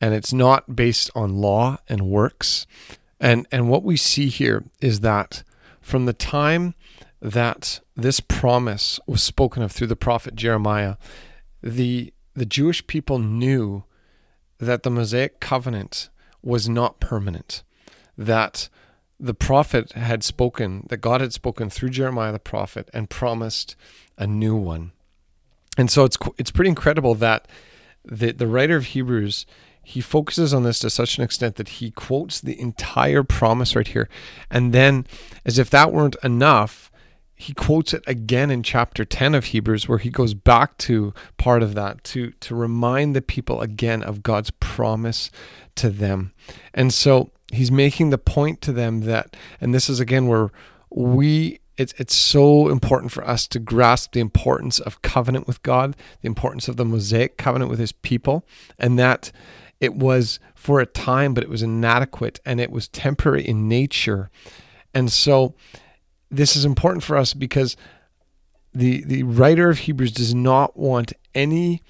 And 0.02 0.14
it's 0.14 0.32
not 0.32 0.76
based 0.76 1.12
on 1.14 1.42
law 1.42 1.78
and 1.90 2.02
works. 2.04 2.66
And 3.20 3.48
and 3.52 3.70
what 3.70 3.84
we 3.84 3.98
see 3.98 4.28
here 4.28 4.64
is 4.82 5.02
that 5.02 5.44
from 5.82 6.06
the 6.06 6.14
time 6.14 6.74
that 7.22 7.82
this 7.96 8.20
promise 8.20 9.00
was 9.06 9.22
spoken 9.22 9.62
of 9.62 9.72
through 9.72 9.88
the 9.88 9.96
prophet 9.96 10.36
Jeremiah, 10.36 10.96
the 11.62 12.14
the 12.34 12.46
Jewish 12.46 12.86
people 12.88 13.20
knew 13.20 13.84
that 14.60 14.84
the 14.84 14.90
Mosaic 14.90 15.40
covenant 15.40 16.10
was 16.42 16.70
not 16.70 17.00
permanent. 17.00 17.64
That 18.18 18.70
the 19.20 19.34
prophet 19.34 19.92
had 19.94 20.24
spoken, 20.24 20.86
that 20.90 20.98
God 20.98 21.20
had 21.20 21.34
spoken 21.34 21.70
through 21.70 21.90
Jeremiah 21.90 22.32
the 22.32 22.40
prophet 22.40 22.90
and 22.94 23.10
promised 23.10 23.76
a 24.18 24.26
new 24.26 24.56
one. 24.56 24.92
And 25.78 25.92
so 25.92 26.06
it's 26.06 26.18
it's 26.38 26.52
pretty 26.52 26.70
incredible 26.70 27.16
that 27.16 27.48
the 28.06 28.32
the 28.32 28.48
writer 28.48 28.78
of 28.78 28.86
Hebrews 28.86 29.46
he 29.90 30.02
focuses 30.02 30.54
on 30.54 30.62
this 30.62 30.78
to 30.78 30.90
such 30.90 31.18
an 31.18 31.24
extent 31.24 31.56
that 31.56 31.68
he 31.68 31.90
quotes 31.90 32.40
the 32.40 32.60
entire 32.62 33.24
promise 33.24 33.76
right 33.76 33.88
here. 33.88 34.08
And 34.52 34.72
then 34.72 35.08
as 35.46 35.58
if 35.58 35.72
that 35.72 35.92
weren't 35.92 36.16
enough, 36.24 36.92
he 37.36 37.56
quotes 37.56 37.92
it 37.92 38.04
again 38.06 38.52
in 38.52 38.62
chapter 38.62 39.04
10 39.04 39.34
of 39.34 39.46
Hebrews 39.46 39.90
where 39.90 39.98
he 39.98 40.12
goes 40.12 40.36
back 40.36 40.78
to 40.80 41.12
part 41.38 41.64
of 41.64 41.74
that 41.74 42.04
to 42.04 42.30
to 42.32 42.54
remind 42.54 43.16
the 43.16 43.22
people 43.24 43.62
again 43.62 44.04
of 44.04 44.22
God's 44.22 44.52
promise 44.52 45.32
to 45.78 45.90
them. 45.90 46.34
And 46.72 46.94
so 46.94 47.32
he's 47.52 47.72
making 47.72 48.12
the 48.12 48.20
point 48.20 48.62
to 48.62 48.72
them 48.72 49.02
that 49.02 49.36
and 49.60 49.74
this 49.74 49.90
is 49.90 50.00
again 50.00 50.28
where 50.28 50.52
we 50.92 51.62
it's 51.78 51.96
it's 51.98 52.14
so 52.14 52.70
important 52.70 53.12
for 53.12 53.28
us 53.28 53.48
to 53.48 53.58
grasp 53.58 54.12
the 54.12 54.20
importance 54.20 54.80
of 54.80 55.02
covenant 55.02 55.48
with 55.48 55.64
God, 55.64 55.96
the 56.22 56.28
importance 56.28 56.68
of 56.68 56.78
the 56.78 56.86
Mosaic 56.86 57.38
covenant 57.38 57.72
with 57.72 57.80
his 57.80 57.92
people, 57.92 58.46
and 58.78 59.00
that 59.00 59.32
it 59.80 59.96
was 59.96 60.40
for 60.56 60.80
a 60.80 60.86
time, 60.86 61.34
but 61.34 61.44
it 61.44 61.50
was 61.50 61.64
inadequate 61.64 62.40
and 62.46 62.60
it 62.60 62.72
was 62.72 62.88
temporary 62.88 63.48
in 63.48 63.68
nature. 63.68 64.30
And 64.94 65.12
so 65.12 65.56
this 66.30 66.56
is 66.56 66.66
important 66.66 67.04
for 67.04 67.18
us 67.18 67.34
because 67.34 67.76
the 68.74 69.04
the 69.04 69.24
writer 69.24 69.70
of 69.70 69.80
Hebrews 69.80 70.12
does 70.12 70.36
not 70.36 70.78
want 70.78 71.14
any 71.34 71.82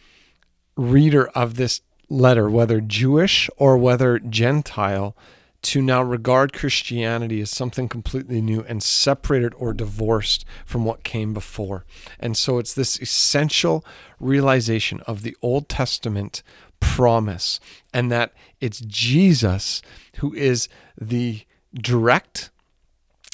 reader 0.78 1.28
of 1.30 1.56
this 1.56 1.82
letter, 2.10 2.50
whether 2.50 2.80
Jewish 2.82 3.50
or 3.58 3.78
whether 3.78 4.20
Gentile, 4.20 5.16
to 5.62 5.82
now 5.82 6.02
regard 6.02 6.54
Christianity 6.54 7.42
as 7.42 7.50
something 7.50 7.90
completely 7.90 8.42
new 8.42 8.62
and 8.62 8.82
separated 8.82 9.54
or 9.56 9.74
divorced 9.74 10.46
from 10.66 10.86
what 10.86 11.04
came 11.04 11.34
before. 11.34 11.86
And 12.20 12.38
so 12.38 12.60
it's 12.60 12.74
this 12.74 13.00
essential 13.00 13.84
realization 14.20 15.02
of 15.02 15.24
the 15.24 15.36
Old 15.42 15.68
Testament 15.68 16.44
promise 16.80 17.60
and 17.94 18.12
that 18.12 18.34
it's 18.60 18.80
Jesus 18.82 19.82
who 20.18 20.34
is 20.34 20.70
the 21.00 21.46
direct 21.74 22.50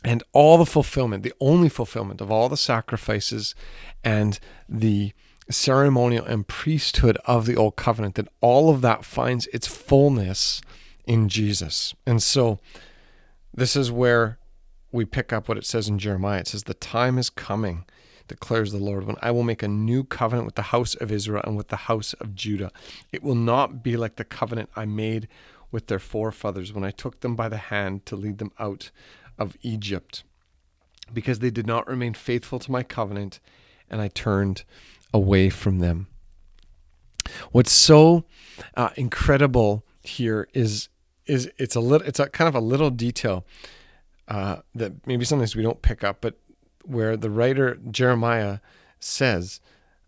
and 0.04 0.24
all 0.34 0.58
the 0.58 0.66
fulfillment, 0.66 1.24
the 1.24 1.34
only 1.40 1.70
fulfillment 1.70 2.22
of 2.22 2.32
all 2.32 2.48
the 2.48 2.58
sacrifices 2.58 3.56
and 4.04 4.40
the 4.70 5.14
ceremonial 5.50 6.26
and 6.26 6.48
priesthood 6.48 7.18
of 7.26 7.46
the 7.46 7.56
old 7.56 7.76
covenant, 7.76 8.16
that 8.16 8.28
all 8.42 8.70
of 8.70 8.82
that 8.82 9.04
finds 9.04 9.48
its 9.48 9.68
fullness 9.68 10.62
in 11.06 11.30
Jesus. 11.30 11.96
And 12.06 12.22
so 12.22 12.60
this 13.54 13.76
is 13.76 13.92
where 13.92 14.38
we 14.92 15.06
pick 15.06 15.34
up 15.34 15.48
what 15.48 15.58
it 15.58 15.66
says 15.66 15.88
in 15.88 16.00
Jeremiah. 16.00 16.40
It 16.40 16.48
says, 16.48 16.64
The 16.64 16.74
time 16.74 17.18
is 17.18 17.30
coming, 17.30 17.86
declares 18.28 18.72
the 18.72 18.78
Lord, 18.78 19.06
when 19.06 19.18
I 19.22 19.32
will 19.32 19.44
make 19.44 19.64
a 19.64 19.68
new 19.68 20.04
covenant 20.04 20.46
with 20.46 20.56
the 20.56 20.64
house 20.64 20.96
of 20.96 21.12
Israel 21.12 21.44
and 21.46 21.56
with 21.56 21.68
the 21.68 21.76
house 21.76 22.14
of 22.14 22.36
Judah. 22.36 22.72
It 23.12 23.24
will 23.24 23.36
not 23.36 23.84
be 23.84 23.98
like 23.98 24.16
the 24.16 24.24
covenant 24.24 24.70
I 24.76 24.86
made 24.86 25.28
with 25.72 25.88
their 25.88 26.00
forefathers 26.00 26.74
when 26.74 26.84
I 26.84 26.92
took 26.92 27.20
them 27.20 27.36
by 27.36 27.50
the 27.50 27.58
hand 27.58 28.06
to 28.08 28.16
lead 28.16 28.38
them 28.38 28.52
out 28.60 28.92
of 29.38 29.58
Egypt, 29.62 30.24
because 31.14 31.40
they 31.40 31.52
did 31.52 31.68
not 31.68 31.88
remain 31.88 32.14
faithful 32.14 32.60
to 32.60 32.72
my 32.72 32.84
covenant, 32.84 33.40
and 33.90 34.02
I 34.02 34.08
turned 34.08 34.64
away 35.14 35.50
from 35.50 35.80
them. 35.80 36.08
What's 37.52 37.72
so 37.72 38.26
uh, 38.76 38.90
incredible 38.96 39.84
here 40.04 40.48
is 40.54 40.90
is 41.26 41.50
it's 41.58 41.76
a 41.76 41.80
little 41.80 42.08
it's 42.08 42.20
a 42.20 42.30
kind 42.30 42.48
of 42.48 42.56
a 42.56 42.60
little 42.60 42.92
detail 42.92 43.46
uh, 44.28 44.58
that 44.76 45.06
maybe 45.08 45.26
sometimes 45.26 45.56
we 45.56 45.64
don't 45.64 45.82
pick 45.82 46.04
up, 46.04 46.22
but 46.22 46.36
where 46.88 47.18
the 47.18 47.30
writer 47.30 47.78
Jeremiah 47.90 48.60
says, 49.00 49.60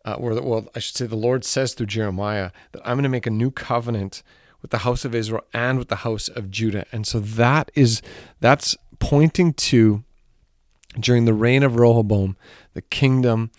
uh, 0.06 0.14
or 0.14 0.36
the, 0.36 0.42
well, 0.42 0.68
I 0.76 0.80
should 0.80 0.96
say, 0.96 1.06
the 1.06 1.16
Lord 1.16 1.44
says 1.44 1.74
through 1.74 1.88
Jeremiah 1.88 2.52
that 2.72 2.82
I'm 2.86 2.96
going 2.96 3.04
to 3.04 3.10
make 3.10 3.28
a 3.28 3.32
new 3.32 3.52
covenant 3.52 4.24
with 4.62 4.72
the 4.72 4.80
house 4.80 5.06
of 5.06 5.14
Israel 5.14 5.44
and 5.54 5.78
with 5.78 5.90
the 5.90 5.98
house 5.98 6.28
of 6.28 6.50
Judah, 6.50 6.86
and 6.92 7.06
so 7.06 7.20
that 7.20 7.72
is 7.76 8.02
that's 8.40 8.76
pointing 9.00 9.54
to 9.54 10.04
during 11.00 11.26
the 11.26 11.34
reign 11.34 11.64
of 11.64 11.76
Rehoboam, 11.76 12.38
the 12.74 12.82
kingdom 12.82 13.52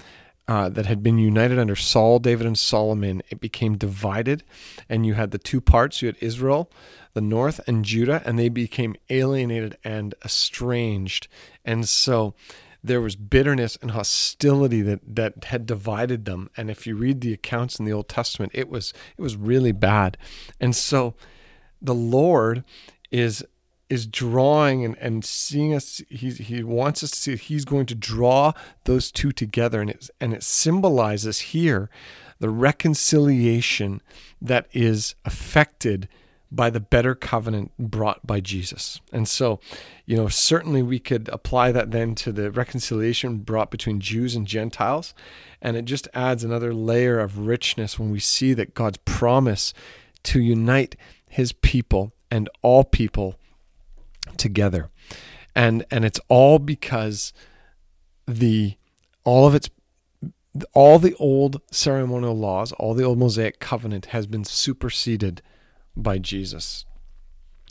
uh, 0.49 0.69
that 0.71 0.87
had 0.87 1.03
been 1.03 1.19
united 1.19 1.59
under 1.59 1.77
Saul, 1.77 2.19
David, 2.19 2.47
and 2.47 2.59
Solomon, 2.59 3.23
it 3.29 3.39
became 3.39 3.77
divided. 3.77 4.43
And 4.89 5.05
you 5.05 5.15
had 5.15 5.31
the 5.31 5.39
two 5.39 5.61
parts 5.61 6.01
you 6.01 6.07
had 6.07 6.17
Israel, 6.21 6.71
the 7.13 7.21
north, 7.21 7.61
and 7.67 7.85
Judah, 7.85 8.23
and 8.25 8.39
they 8.39 8.49
became 8.49 8.97
alienated 9.11 9.77
and 9.85 10.15
estranged. 10.25 11.29
And 11.65 11.87
so 11.87 12.35
there 12.83 13.01
was 13.01 13.17
bitterness 13.17 13.77
and 13.83 13.91
hostility 13.91 14.83
that, 14.83 15.01
that 15.17 15.45
had 15.45 15.67
divided 15.67 16.25
them. 16.25 16.51
And 16.57 16.71
if 16.71 16.87
you 16.87 16.95
read 16.95 17.21
the 17.21 17.33
accounts 17.33 17.79
in 17.79 17.85
the 17.85 17.93
Old 17.93 18.09
Testament, 18.09 18.53
it 18.55 18.69
was 18.69 18.93
it 19.17 19.23
was 19.23 19.37
really 19.37 19.73
bad. 19.73 20.17
And 20.61 20.75
so 20.75 21.15
the 21.83 21.95
Lord 21.95 22.65
is 23.11 23.45
is 23.89 24.07
drawing 24.07 24.85
and, 24.85 24.97
and 24.99 25.25
seeing 25.25 25.75
us 25.75 26.03
he, 26.09 26.31
he 26.31 26.63
wants 26.63 27.03
us 27.03 27.11
to 27.11 27.17
see 27.17 27.37
he's 27.37 27.65
going 27.65 27.87
to 27.87 27.95
draw 27.95 28.53
those 28.85 29.11
two 29.11 29.33
together 29.33 29.81
and 29.81 29.91
it, 29.91 30.11
and 30.21 30.35
it 30.35 30.43
symbolizes 30.43 31.41
here 31.41 31.89
the 32.39 32.51
reconciliation 32.51 34.03
that 34.41 34.69
is 34.73 35.15
affected 35.25 36.09
by 36.51 36.71
the 36.71 36.81
better 36.81 37.15
covenant 37.15 37.73
brought 37.79 38.27
by 38.27 38.41
Jesus. 38.41 39.01
And 39.13 39.29
so, 39.29 39.61
you 40.07 40.17
know, 40.17 40.29
certainly 40.29 40.83
we 40.83 40.99
could 40.99 41.29
apply 41.29 41.73
that 41.73 41.91
then 41.91 42.15
to 42.17 42.33
the 42.33 42.51
reconciliation 42.51 43.39
brought 43.39 43.71
between 43.71 44.01
Jews 44.01 44.35
and 44.35 44.47
Gentiles. 44.47 45.15
And 45.61 45.77
it 45.77 45.85
just 45.85 46.09
adds 46.15 46.45
another 46.45 46.73
layer 46.73 47.19
of 47.19 47.47
richness 47.47 47.99
when 47.99 48.11
we 48.11 48.21
see 48.21 48.55
that 48.55 48.75
God's 48.75 48.99
promise 49.05 49.75
to 50.25 50.41
unite 50.41 50.97
his 51.29 51.53
people 51.53 52.13
and 52.31 52.49
all 52.63 52.85
people 52.85 53.37
together. 54.37 54.89
And 55.55 55.85
and 55.91 56.05
it's 56.05 56.21
all 56.29 56.59
because 56.59 57.33
the 58.27 58.77
all 59.25 59.47
of 59.47 59.55
its 59.55 59.69
all 60.73 60.99
the 60.99 61.15
old 61.17 61.61
ceremonial 61.71 62.37
laws, 62.37 62.73
all 62.73 62.95
the 62.95 63.05
old 63.05 63.19
Mosaic 63.19 63.61
covenant 63.61 64.07
has 64.07 64.27
been 64.27 64.45
superseded 64.45 65.43
by 66.03 66.19
Jesus. 66.19 66.85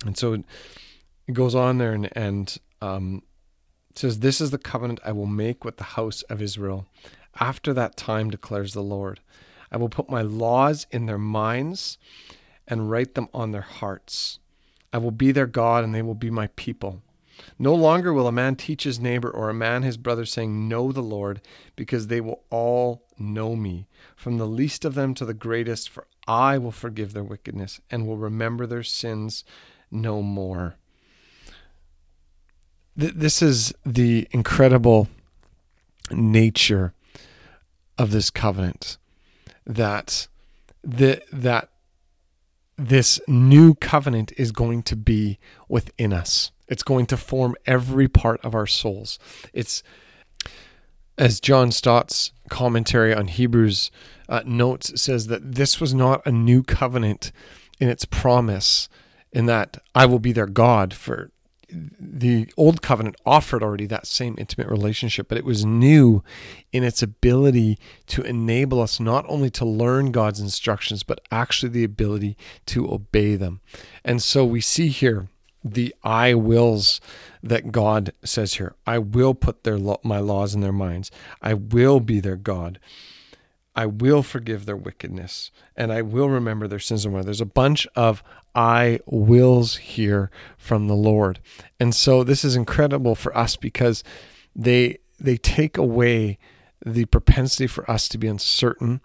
And 0.06 0.18
so 0.18 0.34
it 0.34 1.34
goes 1.34 1.56
on 1.56 1.78
there 1.78 1.94
and, 1.94 2.10
and 2.16 2.58
um, 2.82 3.24
says, 3.96 4.20
This 4.20 4.40
is 4.40 4.52
the 4.52 4.58
covenant 4.58 5.00
I 5.04 5.12
will 5.12 5.26
make 5.26 5.64
with 5.64 5.78
the 5.78 5.84
house 5.84 6.22
of 6.24 6.42
Israel. 6.42 6.86
After 7.40 7.74
that 7.74 7.98
time, 7.98 8.30
declares 8.30 8.74
the 8.74 8.84
Lord, 8.84 9.20
I 9.72 9.78
will 9.78 9.90
put 9.90 10.10
my 10.10 10.22
laws 10.22 10.88
in 10.92 11.06
their 11.06 11.18
minds 11.18 11.98
and 12.68 12.90
write 12.90 13.16
them 13.16 13.30
on 13.34 13.52
their 13.52 13.62
hearts. 13.62 14.40
I 14.94 14.98
will 14.98 15.12
be 15.12 15.32
their 15.32 15.48
God, 15.48 15.84
and 15.84 15.94
they 15.94 16.02
will 16.02 16.16
be 16.16 16.32
my 16.32 16.48
people. 16.56 17.02
No 17.60 17.74
longer 17.74 18.14
will 18.14 18.28
a 18.28 18.32
man 18.32 18.56
teach 18.56 18.84
his 18.84 19.00
neighbor 19.00 19.30
or 19.30 19.50
a 19.50 19.54
man 19.54 19.84
his 19.84 19.98
brother, 19.98 20.26
saying, 20.26 20.68
Know 20.68 20.92
the 20.92 21.02
Lord, 21.02 21.42
because 21.76 22.08
they 22.08 22.22
will 22.22 22.44
all 22.50 23.04
know 23.18 23.56
me, 23.56 23.88
from 24.16 24.38
the 24.38 24.48
least 24.48 24.86
of 24.86 24.96
them 24.96 25.14
to 25.16 25.26
the 25.26 25.34
greatest, 25.34 25.90
for 25.90 26.08
I 26.28 26.58
will 26.58 26.72
forgive 26.72 27.14
their 27.14 27.24
wickedness 27.24 27.80
and 27.90 28.06
will 28.06 28.18
remember 28.18 28.66
their 28.66 28.84
sins 28.84 29.44
no 29.90 30.22
more. 30.22 30.76
This 32.96 33.42
is 33.44 33.74
the 33.86 34.28
incredible 34.32 35.08
nature 36.12 36.94
of 37.98 38.12
this 38.12 38.30
covenant 38.30 38.98
that 39.66 40.28
the, 40.84 41.22
that 41.32 41.70
this 42.78 43.20
new 43.28 43.76
covenant 43.76 44.32
is 44.38 44.52
going 44.52 44.84
to 44.84 44.96
be 44.96 45.38
within 45.68 46.14
us. 46.14 46.52
It's 46.68 46.84
going 46.84 47.06
to 47.08 47.18
form 47.18 47.56
every 47.66 48.08
part 48.08 48.44
of 48.44 48.54
our 48.56 48.68
souls. 48.68 49.20
It's 49.54 49.84
as 51.18 51.40
John 51.40 51.72
Stott's 51.72 52.32
commentary 52.50 53.14
on 53.14 53.28
Hebrews 53.28 53.90
uh, 54.30 54.44
notes 54.46 55.02
says 55.02 55.28
that 55.28 55.56
this 55.56 55.82
was 55.82 55.94
not 55.94 56.26
a 56.26 56.32
new 56.32 56.62
covenant 56.64 57.32
in 57.80 57.90
its 57.90 58.06
promise, 58.06 58.90
in 59.32 59.46
that 59.46 59.78
I 59.96 60.06
will 60.06 60.20
be 60.20 60.32
their 60.32 60.48
God 60.48 60.94
for 60.94 61.32
the 61.70 62.48
old 62.56 62.82
covenant 62.82 63.18
offered 63.26 63.62
already 63.62 63.86
that 63.88 64.08
same 64.08 64.36
intimate 64.38 64.70
relationship, 64.70 65.28
but 65.28 65.38
it 65.38 65.44
was 65.44 65.66
new 65.66 66.24
in 66.72 66.84
its 66.84 67.02
ability 67.02 67.78
to 68.08 68.22
enable 68.22 68.82
us 68.82 69.00
not 69.00 69.26
only 69.28 69.50
to 69.50 69.66
learn 69.66 70.12
God's 70.12 70.40
instructions, 70.40 71.04
but 71.04 71.20
actually 71.30 71.70
the 71.70 71.84
ability 71.84 72.38
to 72.68 72.90
obey 72.90 73.36
them. 73.36 73.60
And 74.06 74.22
so 74.22 74.46
we 74.46 74.62
see 74.62 74.88
here 74.88 75.28
the 75.74 75.94
I 76.04 76.34
wills 76.34 77.02
that 77.44 77.72
God 77.72 78.14
says 78.24 78.56
here. 78.56 78.76
I 78.86 79.00
will 79.00 79.34
put 79.34 79.64
their 79.64 79.78
my 80.04 80.20
laws 80.20 80.54
in 80.54 80.62
their 80.62 80.72
minds. 80.72 81.12
I 81.42 81.54
will 81.54 82.00
be 82.00 82.20
their 82.20 82.36
God. 82.36 82.80
I 83.76 83.86
will 83.86 84.24
forgive 84.24 84.66
their 84.66 84.76
wickedness 84.76 85.52
and 85.76 85.94
I 85.94 86.02
will 86.02 86.30
remember 86.30 86.68
their 86.68 86.80
sins 86.80 87.06
no 87.06 87.12
more. 87.12 87.24
There's 87.24 87.40
a 87.40 87.46
bunch 87.46 87.88
of 87.96 88.24
I 88.56 89.00
wills 89.06 89.78
here 89.78 90.32
from 90.58 90.88
the 90.88 90.96
Lord. 90.96 91.40
And 91.80 91.94
so 91.94 92.24
this 92.24 92.44
is 92.44 92.56
incredible 92.56 93.14
for 93.14 93.38
us 93.38 93.56
because 93.56 94.04
they 94.56 94.98
they 95.20 95.38
take 95.38 95.78
away 95.78 96.40
the 96.84 97.06
propensity 97.06 97.68
for 97.68 97.90
us 97.90 98.08
to 98.10 98.18
be 98.18 98.28
uncertain 98.28 99.02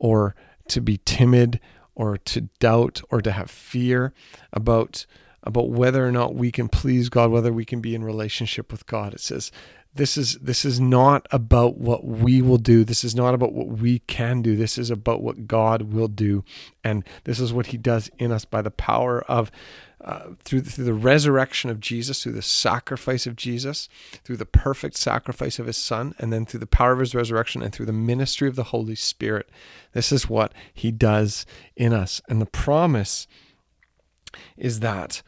or 0.00 0.34
to 0.68 0.80
be 0.80 1.00
timid 1.04 1.60
or 1.94 2.16
to 2.16 2.42
doubt 2.58 3.02
or 3.10 3.20
to 3.22 3.32
have 3.32 3.50
fear 3.50 4.12
about 4.52 5.06
about 5.42 5.70
whether 5.70 6.06
or 6.06 6.12
not 6.12 6.34
we 6.34 6.50
can 6.50 6.68
please 6.68 7.08
God, 7.08 7.30
whether 7.30 7.52
we 7.52 7.64
can 7.64 7.80
be 7.80 7.94
in 7.94 8.04
relationship 8.04 8.70
with 8.70 8.86
God. 8.86 9.14
It 9.14 9.20
says 9.20 9.50
this 9.94 10.16
is 10.16 10.34
this 10.36 10.64
is 10.64 10.78
not 10.78 11.26
about 11.30 11.78
what 11.78 12.04
we 12.04 12.40
will 12.42 12.58
do 12.58 12.84
this 12.84 13.02
is 13.02 13.14
not 13.14 13.34
about 13.34 13.52
what 13.52 13.68
we 13.68 13.98
can 14.00 14.42
do 14.42 14.54
this 14.54 14.78
is 14.78 14.90
about 14.90 15.22
what 15.22 15.46
god 15.46 15.92
will 15.92 16.08
do 16.08 16.44
and 16.84 17.04
this 17.24 17.40
is 17.40 17.52
what 17.52 17.66
he 17.66 17.76
does 17.76 18.10
in 18.18 18.30
us 18.30 18.44
by 18.44 18.62
the 18.62 18.70
power 18.70 19.22
of 19.22 19.50
uh, 20.00 20.28
through, 20.44 20.60
through 20.60 20.84
the 20.84 20.94
resurrection 20.94 21.70
of 21.70 21.80
Jesus, 21.80 22.22
through 22.22 22.32
the 22.32 22.40
sacrifice 22.40 23.26
of 23.26 23.34
Jesus, 23.34 23.88
through 24.22 24.36
the 24.36 24.46
perfect 24.46 24.96
sacrifice 24.96 25.58
of 25.58 25.66
his 25.66 25.76
son, 25.76 26.14
and 26.20 26.32
then 26.32 26.46
through 26.46 26.60
the 26.60 26.66
power 26.66 26.92
of 26.92 27.00
his 27.00 27.16
resurrection 27.16 27.62
and 27.62 27.72
through 27.72 27.86
the 27.86 27.92
ministry 27.92 28.46
of 28.46 28.54
the 28.54 28.64
Holy 28.64 28.94
Spirit. 28.94 29.48
This 29.94 30.12
is 30.12 30.28
what 30.28 30.52
he 30.72 30.92
does 30.92 31.46
in 31.76 31.92
us. 31.92 32.22
And 32.28 32.40
the 32.40 32.46
promise 32.46 33.26
is 34.56 34.80
that 34.80 35.22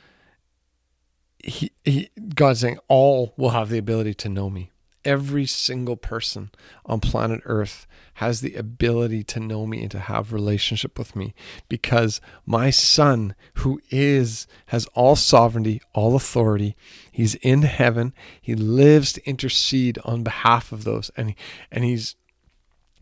he, 1.42 1.72
he 1.84 2.10
God's 2.34 2.60
saying 2.60 2.78
all 2.88 3.34
will 3.36 3.50
have 3.50 3.68
the 3.68 3.78
ability 3.78 4.14
to 4.14 4.28
know 4.28 4.50
me. 4.50 4.70
Every 5.02 5.46
single 5.46 5.96
person 5.96 6.50
on 6.84 7.00
planet 7.00 7.40
Earth 7.46 7.86
has 8.14 8.42
the 8.42 8.54
ability 8.54 9.24
to 9.24 9.40
know 9.40 9.66
me 9.66 9.80
and 9.80 9.90
to 9.92 9.98
have 9.98 10.30
relationship 10.30 10.98
with 10.98 11.16
me 11.16 11.34
because 11.70 12.20
my 12.44 12.68
son 12.68 13.34
who 13.54 13.80
is 13.90 14.46
has 14.66 14.84
all 14.92 15.16
sovereignty, 15.16 15.80
all 15.94 16.14
authority, 16.14 16.76
he's 17.10 17.34
in 17.36 17.62
heaven, 17.62 18.12
he 18.38 18.54
lives 18.54 19.14
to 19.14 19.26
intercede 19.26 19.98
on 20.04 20.22
behalf 20.22 20.70
of 20.70 20.84
those 20.84 21.10
and 21.16 21.34
and 21.72 21.84
he's 21.84 22.16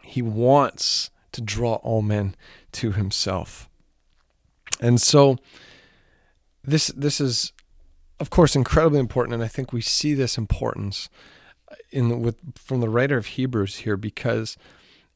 he 0.03 0.23
wants 0.23 1.11
to 1.33 1.41
draw 1.41 1.75
all 1.77 2.01
men 2.01 2.37
to 2.73 2.93
himself. 2.93 3.69
And 4.81 5.01
so 5.01 5.39
this 6.69 6.89
this 6.89 7.21
is 7.21 7.53
of 8.21 8.31
course, 8.31 8.57
incredibly 8.57 8.99
important, 8.99 9.35
and 9.35 9.43
I 9.43 9.49
think 9.49 9.73
we 9.73 9.81
see 9.81 10.15
this 10.15 10.37
importance 10.37 11.09
in 11.91 12.09
the, 12.09 12.17
with 12.17 12.37
from 12.57 12.81
the 12.81 12.89
writer 12.89 13.17
of 13.17 13.27
Hebrews 13.27 13.77
here 13.77 13.97
because 13.97 14.57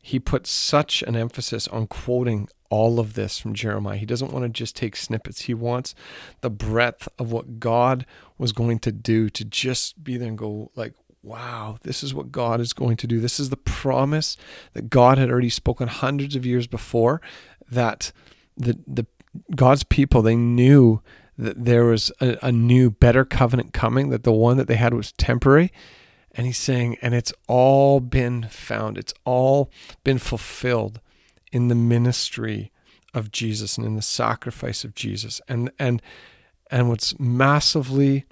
he 0.01 0.19
puts 0.19 0.51
such 0.51 1.03
an 1.03 1.17
emphasis 1.17 1.69
on 1.69 1.87
quoting 1.87 2.49
all 2.71 2.99
of 2.99 3.15
this 3.15 3.39
from 3.39 3.55
Jeremiah. 3.55 3.97
He 3.97 4.07
doesn't 4.07 4.33
want 4.33 4.45
to 4.45 4.49
just 4.49 4.77
take 4.77 4.97
snippets. 4.97 5.43
He 5.43 5.55
wants 5.55 5.95
the 6.41 6.51
breadth 6.51 7.09
of 7.19 7.31
what 7.31 7.61
God 7.61 8.07
was 8.39 8.53
going 8.53 8.79
to 8.81 8.93
do 8.93 9.29
to 9.31 9.45
just 9.45 10.03
be 10.03 10.17
there 10.17 10.29
and 10.29 10.39
go 10.39 10.71
like, 10.75 10.95
wow, 11.23 11.79
this 11.83 12.03
is 12.03 12.15
what 12.15 12.33
God 12.33 12.61
is 12.61 12.73
going 12.73 12.97
to 12.99 13.07
do. 13.07 13.21
This 13.21 13.39
is 13.39 13.51
the 13.51 13.57
promise 13.57 14.37
that 14.73 14.91
God 14.91 15.19
had 15.19 15.31
already 15.31 15.51
spoken 15.51 15.89
hundreds 15.89 16.35
of 16.35 16.47
years 16.47 16.67
before 16.67 17.21
that 17.71 18.13
the 18.57 18.79
the 18.87 19.07
God's 19.55 19.85
people 19.85 20.21
they 20.23 20.37
knew 20.37 21.01
that 21.43 21.65
there 21.65 21.85
was 21.85 22.13
a, 22.21 22.39
a 22.43 22.53
new, 22.53 22.91
better 22.91 23.25
covenant 23.25 23.73
coming, 23.73 24.11
that 24.11 24.25
the 24.25 24.33
one 24.33 24.57
that 24.57 24.69
they 24.69 24.77
had 24.77 24.95
was 24.95 25.13
temporary. 25.13 25.73
And 26.35 26.47
he's 26.47 26.59
saying, 26.59 26.97
and 27.03 27.15
it's 27.15 27.33
all 27.47 28.01
been 28.01 28.45
found, 28.45 28.97
it's 28.97 29.15
all 29.25 29.71
been 30.03 30.19
fulfilled 30.19 31.01
in 31.53 31.69
the 31.69 31.75
ministry 31.75 32.73
of 33.15 33.31
Jesus 33.31 33.77
and 33.77 33.87
in 33.87 33.97
the 33.97 34.03
sacrifice 34.03 34.85
of 34.85 34.95
Jesus. 34.95 35.41
And 35.49 35.71
and 35.79 36.01
and 36.71 36.89
what's 36.89 37.19
massively 37.21 38.25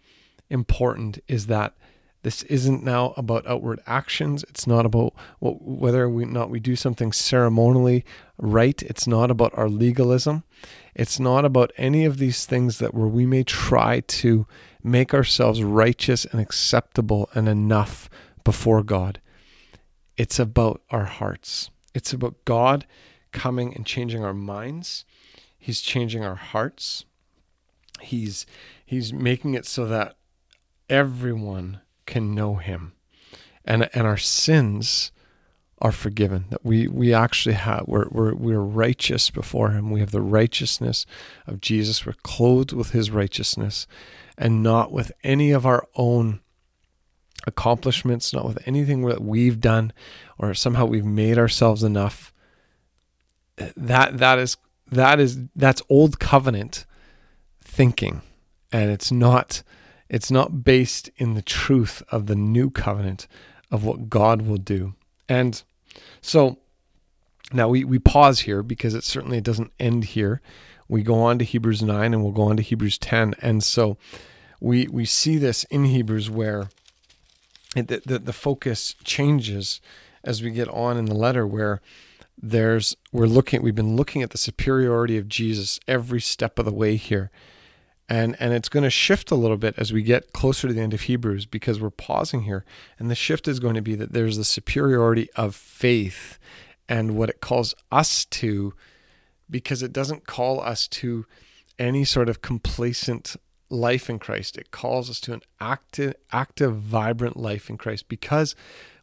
important 0.49 1.19
is 1.29 1.47
that 1.47 1.75
this 2.23 2.43
isn't 2.45 2.85
now 2.85 3.15
about 3.17 3.47
outward 3.47 3.81
actions. 3.87 4.45
It's 4.49 4.67
not 4.67 4.85
about 4.85 5.15
whether 5.41 6.09
we 6.09 6.27
not 6.27 6.51
we 6.51 6.61
do 6.61 6.77
something 6.77 7.13
ceremonially 7.13 8.05
right. 8.37 8.83
It's 8.83 9.07
not 9.07 9.31
about 9.31 9.57
our 9.57 9.69
legalism. 9.69 10.45
It's 10.95 11.19
not 11.19 11.45
about 11.45 11.73
any 11.79 12.05
of 12.05 12.19
these 12.19 12.45
things 12.45 12.79
that 12.79 12.93
where 12.93 13.09
we 13.09 13.25
may 13.25 13.43
try 13.43 14.01
to 14.01 14.47
make 14.83 15.15
ourselves 15.15 15.63
righteous 15.63 16.27
and 16.27 16.41
acceptable 16.41 17.31
and 17.35 17.49
enough 17.49 18.11
before 18.45 18.83
God. 18.83 19.21
It's 20.17 20.39
about 20.39 20.83
our 20.91 21.05
hearts. 21.05 21.71
It's 21.95 22.13
about 22.13 22.45
God 22.45 22.87
coming 23.33 23.75
and 23.75 23.87
changing 23.87 24.25
our 24.25 24.35
minds. 24.35 25.07
He's 25.59 25.81
changing 25.81 26.25
our 26.25 26.35
hearts. 26.35 27.07
He's 28.01 28.45
he's 28.85 29.13
making 29.13 29.55
it 29.55 29.65
so 29.65 29.87
that 29.87 30.17
everyone 30.89 31.81
can 32.07 32.35
know 32.35 32.57
him. 32.57 32.93
And 33.65 33.89
and 33.95 34.07
our 34.07 34.17
sins 34.17 35.13
are 35.79 35.93
forgiven. 35.93 36.47
That 36.51 36.65
we 36.65 36.89
we 36.89 37.15
actually 37.15 37.55
have 37.55 37.85
we're 37.87 38.09
we're 38.11 38.35
we're 38.35 38.61
righteous 38.61 39.31
before 39.31 39.71
him. 39.71 39.91
We 39.91 40.01
have 40.01 40.11
the 40.11 40.23
righteousness 40.23 41.07
of 41.47 41.61
Jesus. 41.61 42.05
We're 42.05 42.15
clothed 42.23 42.73
with 42.73 42.91
his 42.91 43.11
righteousness 43.11 43.87
and 44.37 44.63
not 44.63 44.93
with 44.93 45.13
any 45.23 45.53
of 45.53 45.67
our 45.67 45.87
own 45.95 46.41
accomplishments, 47.47 48.33
not 48.33 48.47
with 48.47 48.59
anything 48.67 49.03
that 49.07 49.23
we've 49.23 49.61
done 49.61 49.93
or 50.39 50.55
somehow 50.55 50.85
we've 50.85 51.05
made 51.05 51.39
ourselves 51.39 51.83
enough. 51.83 52.33
That 53.77 54.19
that 54.19 54.39
is 54.39 54.57
that 54.91 55.21
is 55.21 55.39
that's 55.55 55.83
old 55.89 56.19
covenant 56.19 56.87
thinking 57.63 58.23
and 58.73 58.91
it's 58.91 59.13
not 59.13 59.63
it's 60.11 60.31
not 60.31 60.65
based 60.65 61.09
in 61.17 61.35
the 61.35 61.43
truth 61.43 62.03
of 62.11 62.27
the 62.27 62.35
new 62.35 62.69
covenant 62.69 63.29
of 63.71 63.85
what 63.85 64.11
God 64.11 64.43
will 64.43 64.57
do. 64.57 64.95
And 65.29 65.63
so 66.21 66.59
now 67.53 67.69
we, 67.69 67.85
we 67.85 68.01
pause 68.01 68.41
here 68.41 68.65
because 68.65 68.95
it 68.95 69.05
certainly 69.05 69.41
doesn't 69.41 69.73
end 69.79 70.07
here. 70.07 70.43
We 70.89 71.05
go 71.05 71.15
on 71.23 71.39
to 71.39 71.45
Hebrews 71.45 71.81
9 71.81 72.13
and 72.13 72.25
we'll 72.25 72.33
go 72.33 72.43
on 72.43 72.57
to 72.57 72.63
Hebrews 72.63 72.99
10. 72.99 73.35
And 73.41 73.63
so 73.63 73.97
we, 74.61 74.89
we 74.89 75.05
see 75.05 75.39
this 75.39 75.63
in 75.65 75.85
Hebrews 75.85 76.29
where 76.29 76.69
the, 77.77 78.03
the, 78.05 78.19
the 78.19 78.33
focus 78.33 78.97
changes 79.05 79.81
as 80.25 80.43
we 80.43 80.51
get 80.51 80.69
on 80.69 80.97
in 80.97 81.05
the 81.05 81.15
letter 81.15 81.47
where 81.47 81.81
there's 82.43 82.97
we're 83.13 83.27
looking 83.27 83.61
we've 83.61 83.75
been 83.75 83.97
looking 83.97 84.23
at 84.23 84.31
the 84.31 84.39
superiority 84.39 85.19
of 85.19 85.29
Jesus 85.29 85.79
every 85.87 86.23
step 86.23 86.59
of 86.59 86.65
the 86.65 86.73
way 86.73 86.97
here 86.97 87.31
and 88.11 88.37
and 88.41 88.53
it's 88.53 88.69
going 88.69 88.83
to 88.83 88.91
shift 88.91 89.31
a 89.31 89.37
little 89.37 89.57
bit 89.57 89.75
as 89.79 89.93
we 89.93 90.03
get 90.03 90.33
closer 90.33 90.67
to 90.67 90.75
the 90.75 90.81
end 90.81 90.93
of 90.93 91.03
Hebrews 91.03 91.47
because 91.47 91.81
we're 91.81 91.91
pausing 91.91 92.43
here. 92.43 92.65
And 92.99 93.09
the 93.09 93.15
shift 93.15 93.47
is 93.47 93.61
going 93.61 93.77
to 93.77 93.83
be 93.83 93.95
that 93.95 94.13
there's 94.13 94.37
the 94.37 94.45
superiority 94.45 95.31
of 95.37 95.55
faith 95.55 96.39
and 96.89 97.17
what 97.17 97.31
it 97.31 97.41
calls 97.41 97.73
us 97.93 98.25
to 98.27 98.75
because 99.49 99.83
it 99.83 99.93
doesn't 99.93 100.27
call 100.27 100.61
us 100.61 100.89
to 100.89 101.25
any 101.79 102.05
sort 102.05 102.29
of 102.29 102.43
complacent 102.43 103.37
life 103.69 104.11
in 104.11 104.19
Christ. 104.19 104.59
It 104.59 104.73
calls 104.73 105.09
us 105.09 105.21
to 105.21 105.33
an 105.33 105.43
active 105.61 106.15
active 106.33 106.77
vibrant 106.77 107.37
life 107.37 107.71
in 107.71 107.79
Christ 107.79 108.09
because 108.09 108.57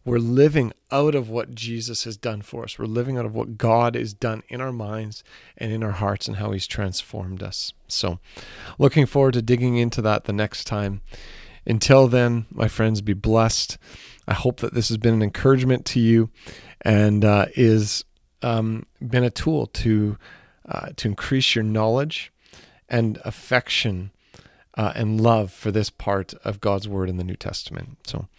we're 0.07 0.19
living 0.19 0.71
out 0.89 1.15
of 1.15 1.29
what 1.29 1.53
Jesus 1.53 2.05
has 2.05 2.15
done 2.15 2.41
for 2.41 2.63
us. 2.63 2.79
We're 2.79 2.85
living 2.85 3.17
out 3.17 3.25
of 3.25 3.35
what 3.35 3.57
God 3.57 3.93
has 3.95 4.13
done 4.13 4.41
in 4.47 4.61
our 4.61 4.71
minds 4.71 5.21
and 5.57 5.69
in 5.73 5.83
our 5.83 5.91
hearts 5.91 6.29
and 6.29 6.37
how 6.37 6.51
He's 6.51 6.65
transformed 6.65 7.43
us. 7.43 7.73
So, 7.89 8.19
looking 8.79 9.05
forward 9.05 9.33
to 9.33 9.41
digging 9.41 9.75
into 9.75 10.01
that 10.03 10.23
the 10.23 10.31
next 10.31 10.63
time. 10.63 11.01
Until 11.65 12.07
then, 12.07 12.45
my 12.49 12.69
friends, 12.69 13.01
be 13.01 13.11
blessed. 13.11 13.77
I 14.25 14.33
hope 14.33 14.61
that 14.61 14.73
this 14.73 14.87
has 14.87 14.97
been 14.97 15.13
an 15.13 15.21
encouragement 15.21 15.83
to 15.87 15.99
you 15.99 16.29
and 16.83 17.25
uh, 17.25 17.47
is 17.57 18.05
um, 18.41 18.85
been 19.05 19.25
a 19.25 19.29
tool 19.29 19.65
to 19.67 20.17
uh, 20.69 20.91
to 20.95 21.09
increase 21.09 21.53
your 21.53 21.65
knowledge 21.65 22.31
and 22.87 23.19
affection 23.25 24.11
uh, 24.77 24.93
and 24.95 25.19
love 25.19 25.51
for 25.51 25.69
this 25.69 25.89
part 25.89 26.33
of 26.45 26.61
God's 26.61 26.87
Word 26.87 27.09
in 27.09 27.17
the 27.17 27.25
New 27.25 27.35
Testament. 27.35 27.97
So, 28.07 28.29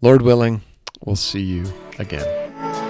Lord 0.00 0.22
willing 0.22 0.62
We'll 1.04 1.16
see 1.16 1.40
you 1.40 1.64
again. 1.98 2.81